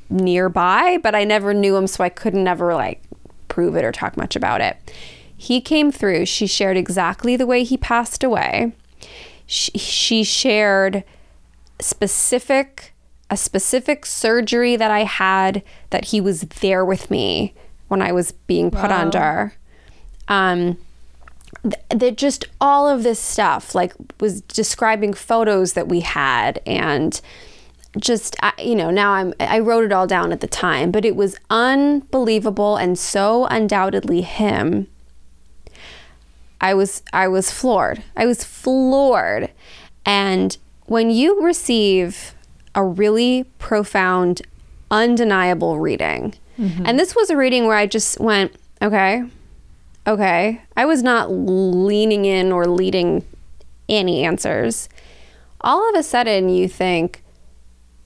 [0.10, 3.04] nearby, but I never knew him, so I couldn't never like
[3.50, 4.78] prove it or talk much about it.
[5.36, 6.28] He came through.
[6.28, 8.72] She shared exactly the way he passed away
[9.54, 11.04] she, she shared
[11.80, 12.94] specific
[13.30, 17.54] a specific surgery that I had that he was there with me
[17.88, 19.02] when I was being put wow.
[19.02, 19.54] under.
[20.28, 20.78] Um,
[21.90, 27.22] that just all of this stuff like was describing photos that we had and
[27.98, 31.06] just I, you know now i'm i wrote it all down at the time but
[31.06, 34.88] it was unbelievable and so undoubtedly him
[36.64, 38.02] I was I was floored.
[38.16, 39.52] I was floored.
[40.06, 42.34] And when you receive
[42.74, 44.42] a really profound,
[44.90, 46.86] undeniable reading, mm-hmm.
[46.86, 49.26] and this was a reading where I just went, okay,
[50.08, 50.62] okay.
[50.78, 53.26] I was not leaning in or leading
[53.90, 54.88] any answers.
[55.60, 57.24] All of a sudden, you think,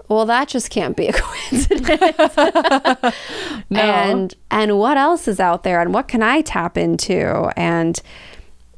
[0.07, 1.87] well, that just can't be a coincidence.
[3.69, 3.81] no.
[3.81, 8.01] And and what else is out there, and what can I tap into, and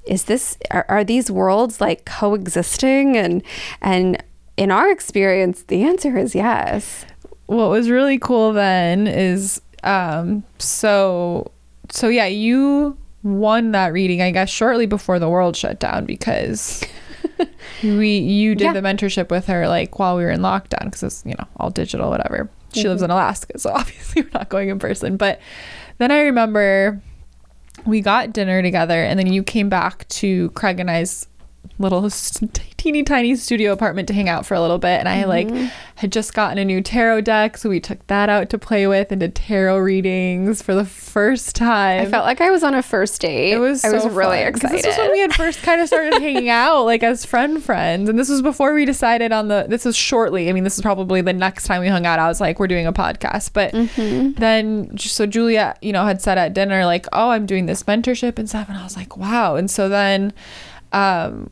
[0.09, 3.43] is this are, are these worlds like coexisting and
[3.81, 4.21] and
[4.57, 7.05] in our experience the answer is yes
[7.45, 11.51] what was really cool then is um so
[11.89, 16.83] so yeah you won that reading i guess shortly before the world shut down because
[17.83, 18.73] we you did yeah.
[18.73, 21.69] the mentorship with her like while we were in lockdown because it's you know all
[21.69, 22.89] digital whatever she mm-hmm.
[22.89, 25.39] lives in alaska so obviously we're not going in person but
[25.99, 27.01] then i remember
[27.85, 31.27] we got dinner together and then you came back to Craig and I's
[31.79, 32.09] little
[32.75, 35.29] teeny tiny studio apartment to hang out for a little bit and I mm-hmm.
[35.29, 38.85] like had just gotten a new tarot deck so we took that out to play
[38.85, 42.01] with and did tarot readings for the first time.
[42.01, 43.53] I felt like I was on a first date.
[43.53, 44.79] It was I was really excited.
[44.79, 48.09] This was when we had first kind of started hanging out like as friend friends
[48.09, 50.49] and this was before we decided on the this was shortly.
[50.49, 52.67] I mean this is probably the next time we hung out I was like we're
[52.67, 54.33] doing a podcast but mm-hmm.
[54.33, 58.37] then so Juliet you know had said at dinner like oh I'm doing this mentorship
[58.37, 60.33] and stuff and I was like wow and so then
[60.93, 61.49] um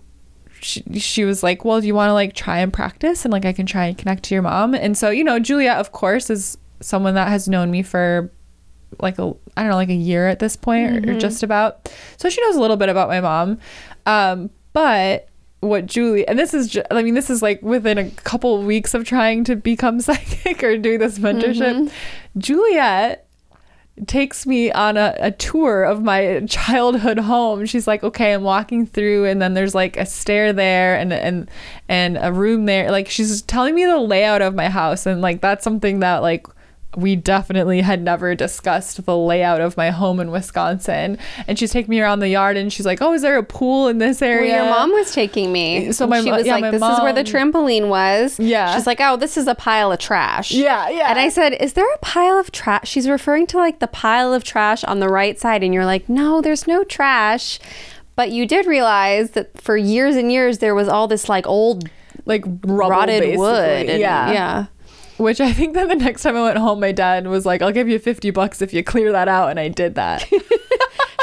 [0.59, 3.23] she, she was like, Well, do you want to like try and practice?
[3.25, 4.73] And like, I can try and connect to your mom.
[4.73, 8.31] And so, you know, Juliet, of course, is someone that has known me for
[8.99, 11.09] like a I don't know like a year at this point or, Mm-hmm.
[11.11, 11.91] or just about.
[12.17, 13.59] So she knows a little bit about my mom.
[14.07, 18.09] Um, but what Julie and this is ju- I mean this is like within a
[18.11, 21.75] couple weeks of trying to become psychic or do this mentorship.
[21.75, 22.39] Mm-hmm.
[22.39, 23.26] Juliet
[24.05, 27.65] takes me on a, a tour of my childhood home.
[27.65, 31.49] She's like, okay, I'm walking through, and then there's like a stair there and and
[31.89, 32.91] and a room there.
[32.91, 36.47] Like she's telling me the layout of my house, and like that's something that like
[36.97, 41.19] we definitely had never discussed the layout of my home in Wisconsin.
[41.47, 43.87] And she's taking me around the yard, and she's like, oh, is there a pool
[43.87, 44.53] in this area?
[44.53, 45.91] Well, your mom was taking me.
[45.91, 48.75] So my she was yeah, like, "This is where the trampoline was." Yeah.
[48.75, 51.09] She's like, "Oh, this is a pile of trash." Yeah, yeah.
[51.09, 54.33] And I said, "Is there a pile of trash?" She's referring to like the pile
[54.33, 57.59] of trash on the right side, and you're like, "No, there's no trash."
[58.15, 61.87] But you did realize that for years and years there was all this like old
[62.25, 63.37] like rubble, rotted basically.
[63.37, 63.89] wood.
[63.89, 64.65] And, yeah, yeah.
[65.17, 67.71] Which I think that the next time I went home, my dad was like, "I'll
[67.71, 70.29] give you fifty bucks if you clear that out," and I did that.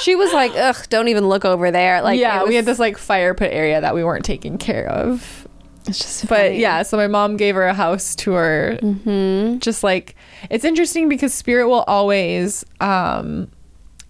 [0.02, 2.78] She was like, "Ugh, don't even look over there." Like, yeah, it we had this
[2.78, 5.48] like fire pit area that we weren't taking care of.
[5.86, 8.76] It's just But yeah, so my mom gave her a house tour.
[8.82, 9.58] Mm-hmm.
[9.58, 10.14] Just like
[10.50, 13.50] it's interesting because spirit will always um,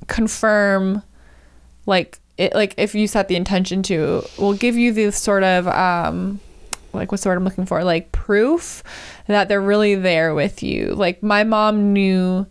[0.06, 1.02] confirm,
[1.86, 5.69] like it, like if you set the intention to, will give you the sort of
[5.69, 6.40] um,
[6.95, 8.83] like what's the word I'm looking for, like proof
[9.27, 10.95] that they're really there with you.
[10.95, 12.47] Like my mom knew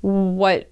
[0.00, 0.70] what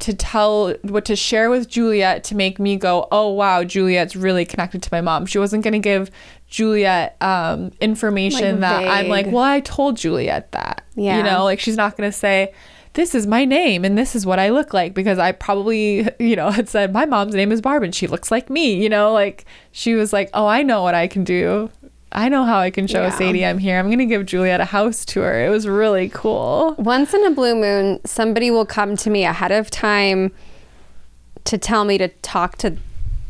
[0.00, 4.44] to tell what to share with Juliet to make me go, oh wow, Juliet's really
[4.44, 5.26] connected to my mom.
[5.26, 6.10] She wasn't gonna give
[6.48, 10.84] Juliet um, information Like, that I'm like, well, I told Juliet that.
[10.94, 11.18] Yeah.
[11.18, 12.52] You know, like she's not gonna say,
[12.94, 16.36] this is my name and this is what I look like because I probably, you
[16.36, 18.74] know, had said my mom's name is Barb and she looks like me.
[18.82, 21.70] You know, like she was like, oh, I know what I can do.
[22.14, 23.10] I know how I can show Yeah.
[23.10, 23.78] Sadie I'm here.
[23.78, 25.44] I'm gonna give Juliet a house tour.
[25.44, 26.74] It was really cool.
[26.78, 30.32] Once in a blue moon, somebody will come to me ahead of time
[31.44, 32.76] to tell me to talk to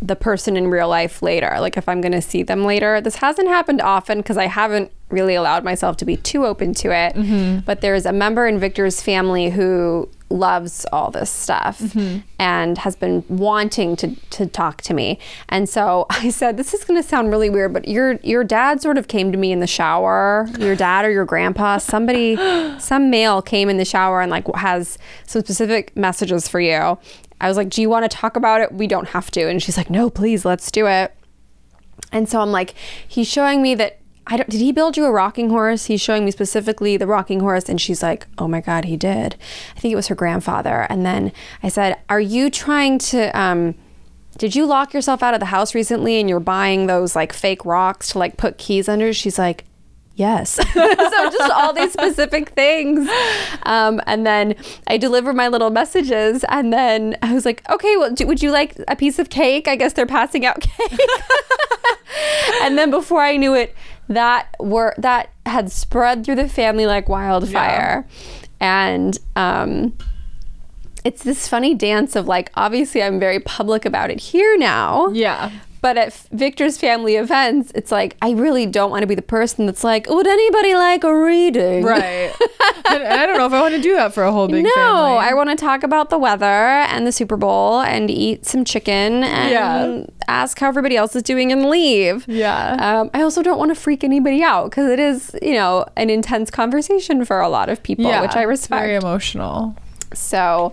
[0.05, 3.01] the person in real life later, like if I'm going to see them later.
[3.01, 6.94] This hasn't happened often because I haven't really allowed myself to be too open to
[6.94, 7.15] it.
[7.15, 7.61] Mm-hmm.
[7.61, 12.19] But there's a member in Victor's family who loves all this stuff mm-hmm.
[12.39, 15.19] and has been wanting to, to talk to me.
[15.49, 18.83] And so I said, this is going to sound really weird, but your your dad
[18.83, 20.49] sort of came to me in the shower.
[20.59, 22.37] Your dad or your grandpa, somebody,
[22.79, 26.99] some male came in the shower and like has some specific messages for you.
[27.41, 28.73] I was like, do you want to talk about it?
[28.73, 29.49] We don't have to.
[29.49, 31.15] And she's like, no, please, let's do it.
[32.13, 32.75] And so I'm like,
[33.07, 35.87] he's showing me that I don't did he build you a rocking horse?
[35.87, 39.37] He's showing me specifically the rocking horse and she's like, "Oh my god, he did."
[39.77, 40.87] I think it was her grandfather.
[40.89, 41.33] And then
[41.63, 43.75] I said, "Are you trying to um
[44.39, 47.65] did you lock yourself out of the house recently and you're buying those like fake
[47.65, 49.65] rocks to like put keys under?" She's like,
[50.17, 50.51] Yes.
[50.73, 53.09] so just all these specific things.
[53.65, 54.55] Um, and then
[54.87, 56.45] I deliver my little messages.
[56.49, 59.67] And then I was like, okay, well, do, would you like a piece of cake?
[59.67, 60.99] I guess they're passing out cake.
[62.63, 63.75] and then before I knew it,
[64.09, 68.07] that were that had spread through the family like wildfire.
[68.61, 69.97] And um,
[71.05, 75.09] it's this funny dance of like, obviously, I'm very public about it here now.
[75.09, 75.51] Yeah.
[75.85, 79.66] But at Victor's family events, it's like I really don't want to be the person
[79.66, 81.85] that's like, would anybody like a reading?
[81.85, 82.32] Right.
[82.86, 85.19] I don't know if I want to do that for a whole big no, family.
[85.19, 89.24] I want to talk about the weather and the Super Bowl and eat some chicken
[89.24, 90.06] and Yeah.
[90.27, 92.27] ask how everybody else is doing and leave.
[92.27, 92.77] Yeah.
[92.81, 96.09] Um, I also don't want to freak anybody out because it is, you know, an
[96.09, 98.23] intense conversation for a lot of people, yeah.
[98.23, 98.81] which I respect.
[98.81, 99.77] Very emotional.
[100.15, 100.73] So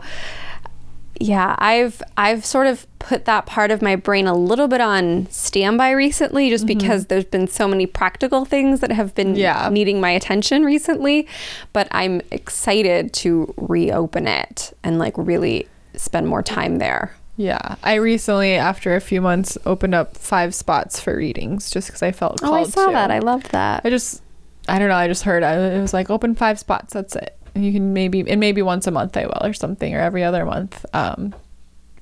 [1.21, 5.27] yeah, I've I've sort of put that part of my brain a little bit on
[5.31, 6.77] standby recently just mm-hmm.
[6.77, 9.69] because there's been so many practical things that have been Yeah.
[9.71, 11.27] needing my attention recently,
[11.73, 17.15] but I'm excited to reopen it and like really spend more time there.
[17.37, 17.75] Yeah.
[17.83, 22.11] I recently, after a few months, opened up five spots for readings just because I
[22.11, 22.91] felt called Oh, I saw to.
[22.91, 23.09] that.
[23.09, 23.81] I loved that.
[23.83, 24.21] I just,
[24.67, 24.95] I don't know.
[24.95, 26.93] I just heard I, it was like open five spots.
[26.93, 27.35] That's it.
[27.55, 30.45] You can maybe, and maybe once a month I will or something, or every other
[30.45, 30.85] month.
[30.93, 31.33] Um,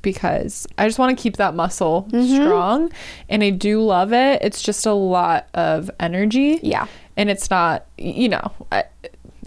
[0.02, 2.36] because I just want to keep that muscle Mm-hmm.
[2.36, 2.92] strong.
[3.28, 4.42] And I do love it.
[4.42, 6.60] It's just a lot of energy.
[6.64, 6.88] Yeah.
[7.18, 8.52] And it's not, you know,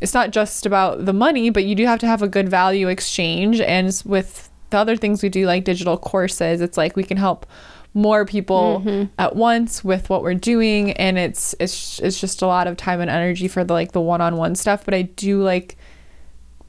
[0.00, 2.88] it's not just about the money, but you do have to have a good value
[2.88, 3.60] exchange.
[3.60, 7.46] And with the other things we do, like digital courses, it's like we can help
[7.94, 12.66] more people at once with what we're doing and it's it's it's just a lot
[12.66, 15.76] of time and energy for the like the one-on-one stuff but I do like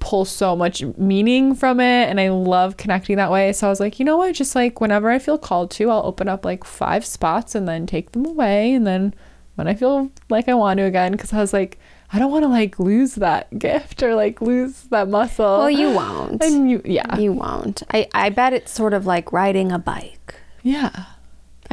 [0.03, 3.53] pull so much meaning from it and I love connecting that way.
[3.53, 4.35] So I was like, you know what?
[4.35, 7.87] Just like whenever I feel called to, I'll open up like five spots and then
[7.87, 9.13] take them away and then
[9.55, 11.79] when I feel like I want to again cuz I was like
[12.11, 15.57] I don't want to like lose that gift or like lose that muscle.
[15.59, 16.43] Well, you won't.
[16.47, 17.81] and you, yeah, You won't.
[17.91, 20.35] I, I bet it's sort of like riding a bike.
[20.61, 21.05] yeah.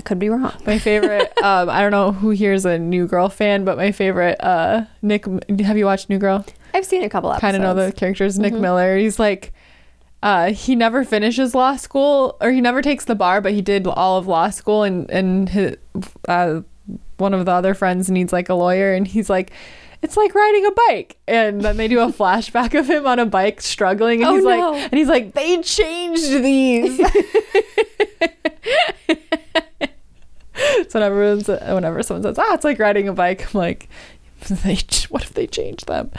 [0.01, 0.51] I could be wrong.
[0.66, 4.43] My favorite, um, I don't know who here's a New Girl fan, but my favorite,
[4.43, 5.27] uh, Nick.
[5.60, 6.43] Have you watched New Girl?
[6.72, 7.40] I've seen a couple episodes.
[7.43, 8.39] Kind of know the characters.
[8.39, 8.62] Nick Mm-hmm.
[8.62, 8.97] Miller.
[8.97, 9.52] He's like,
[10.22, 13.86] uh, he never finishes law school, or he never takes the bar, but he did
[13.86, 15.77] all of law school, and and his,
[16.28, 16.62] uh,
[17.18, 19.52] one of the other friends needs like a lawyer, and he's like.
[20.02, 23.27] It's like riding a bike, and then they do a flashback of him on a
[23.27, 26.98] bike struggling, and Oh, he's like, and he's like, they changed these.
[30.89, 33.89] so whenever, everyone's- whenever someone says, "Ah, it's like riding a bike," I'm like,
[34.48, 34.78] they,
[35.11, 36.11] "What if they change them?"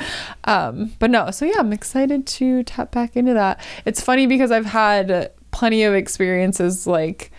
[0.43, 3.59] Um, but no, so yeah, I'm excited to tap back into that.
[3.85, 7.31] It's funny because I've had plenty of experiences like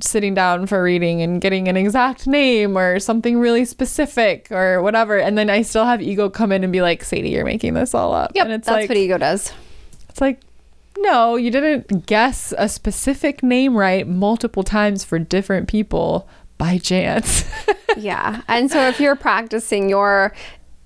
[0.00, 5.16] sitting down for reading and getting an exact name or something really specific or whatever,
[5.18, 7.94] and then I still have ego come in and be like, "Sadie, you're making this
[7.94, 9.52] all up," Yep, and it's that's like, what ego does.
[10.10, 10.40] it's like,
[10.98, 16.28] no, you didn't guess a specific name right multiple times for different people
[16.58, 17.44] by chance.
[17.96, 18.42] yeah.
[18.48, 20.32] And so if you're practicing your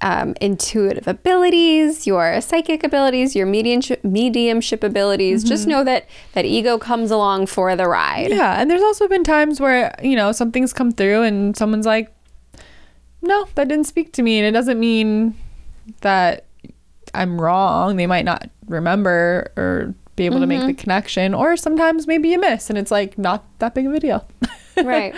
[0.02, 6.78] um, intuitive abilities, your psychic abilities, your mediumship, mediumship abilities, just know that that ego
[6.78, 8.30] comes along for the ride.
[8.30, 12.12] yeah, and there's also been times where, you know, something's come through and someone's like,
[13.22, 14.38] no, that didn't speak to me.
[14.38, 15.36] And it doesn't mean
[16.00, 16.46] that
[17.12, 17.96] I'm wrong.
[17.96, 20.76] They might not remember or be able to make the mm-hmm.
[20.76, 21.34] connection.
[21.34, 24.26] Or sometimes maybe you miss and it's like not that big of a deal.
[24.76, 25.14] Right.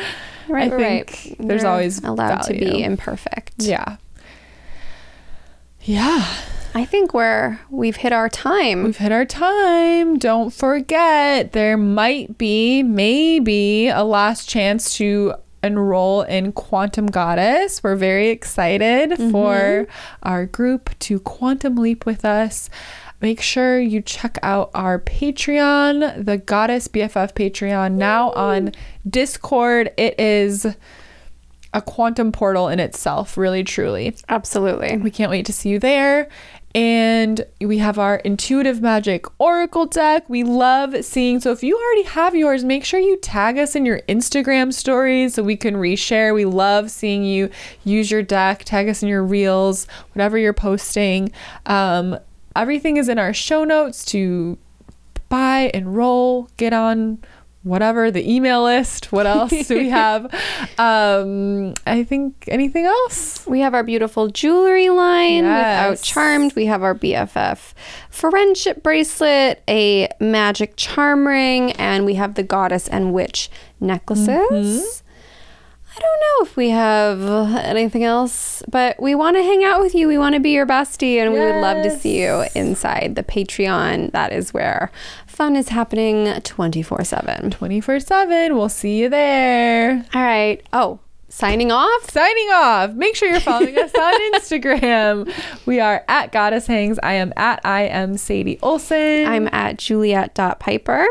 [0.49, 0.73] Right.
[0.73, 1.37] I right.
[1.39, 3.55] there's You're always allowed to be imperfect.
[3.59, 3.99] yeah.
[5.83, 6.27] Yeah.
[6.75, 8.83] I think we're we've hit our time.
[8.83, 10.19] We've hit our time.
[10.19, 17.83] Don't forget, there might be, maybe, a last chance to enroll in Quantum Goddess.
[17.83, 19.93] We're very excited for mm-hmm.
[20.23, 22.69] our group to quantum leap with us.
[23.23, 28.73] Make sure you check out our Patreon, the Goddess BFF Patreon, now on
[29.09, 29.93] Discord.
[29.97, 30.67] It is
[31.73, 34.17] a quantum portal in itself, really, truly.
[34.29, 34.97] Absolutely.
[34.97, 36.29] We can't wait to see you there.
[36.75, 40.29] And we have our intuitive magic oracle deck.
[40.29, 41.39] We love seeing.
[41.39, 45.35] So if you already have yours, make sure you tag us in your Instagram stories
[45.35, 46.35] so we can reshare.
[46.35, 47.51] We love seeing you
[47.85, 48.65] use your deck.
[48.65, 51.31] Tag us in your reels, whatever you're posting.
[51.67, 52.19] Um,
[52.57, 54.59] everything is in our show notes to
[55.29, 57.19] buy, enroll, get on
[57.63, 59.13] whatever the email list.
[59.13, 60.25] What else do we have?
[60.79, 63.47] Um, I think anything else.
[63.47, 66.03] We have our beautiful jewelry line without Yes.
[66.03, 66.55] charmed.
[66.57, 67.73] We have our BFF
[68.11, 73.49] friendship bracelet, a magic charm ring, and we have the goddess and witch
[73.81, 74.29] necklaces.
[74.29, 75.02] Mm-hmm.
[75.95, 79.95] I don't know if we have anything else, but we want to hang out with
[79.95, 80.09] you.
[80.09, 83.23] We want to be your bestie, and we would love to see you inside the
[83.23, 84.11] Patreon.
[84.13, 84.91] That is where
[85.27, 87.51] fun is happening 24 7.
[87.51, 88.57] 24 7.
[88.57, 90.05] We'll see you there.
[90.15, 90.63] All right.
[90.73, 90.99] Oh,
[91.29, 92.11] signing off.
[92.11, 92.93] Signing off.
[92.95, 95.31] Make sure you're following us on Instagram.
[95.67, 96.99] We are at Goddess Hangs.
[97.03, 99.27] I am at I am Sadie Olson.
[99.27, 101.07] I'm at juliet.piper.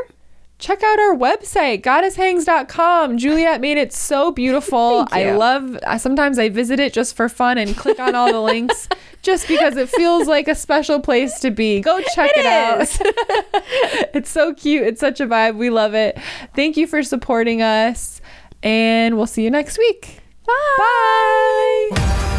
[0.62, 3.18] Check out our website, goddesshangs.com.
[3.18, 5.08] Juliet made it so beautiful.
[5.12, 8.88] I love, sometimes I visit it just for fun and click on all the links
[9.24, 11.82] just because it feels like a special place to be.
[11.82, 14.12] Go check it, It out.
[14.14, 14.84] it's so cute.
[14.84, 15.56] It's such a vibe.
[15.58, 16.20] We love it.
[16.56, 18.22] Thank you for supporting us,
[18.62, 20.20] and we'll see you next week.
[20.46, 21.90] Bye.
[21.92, 22.38] Bye.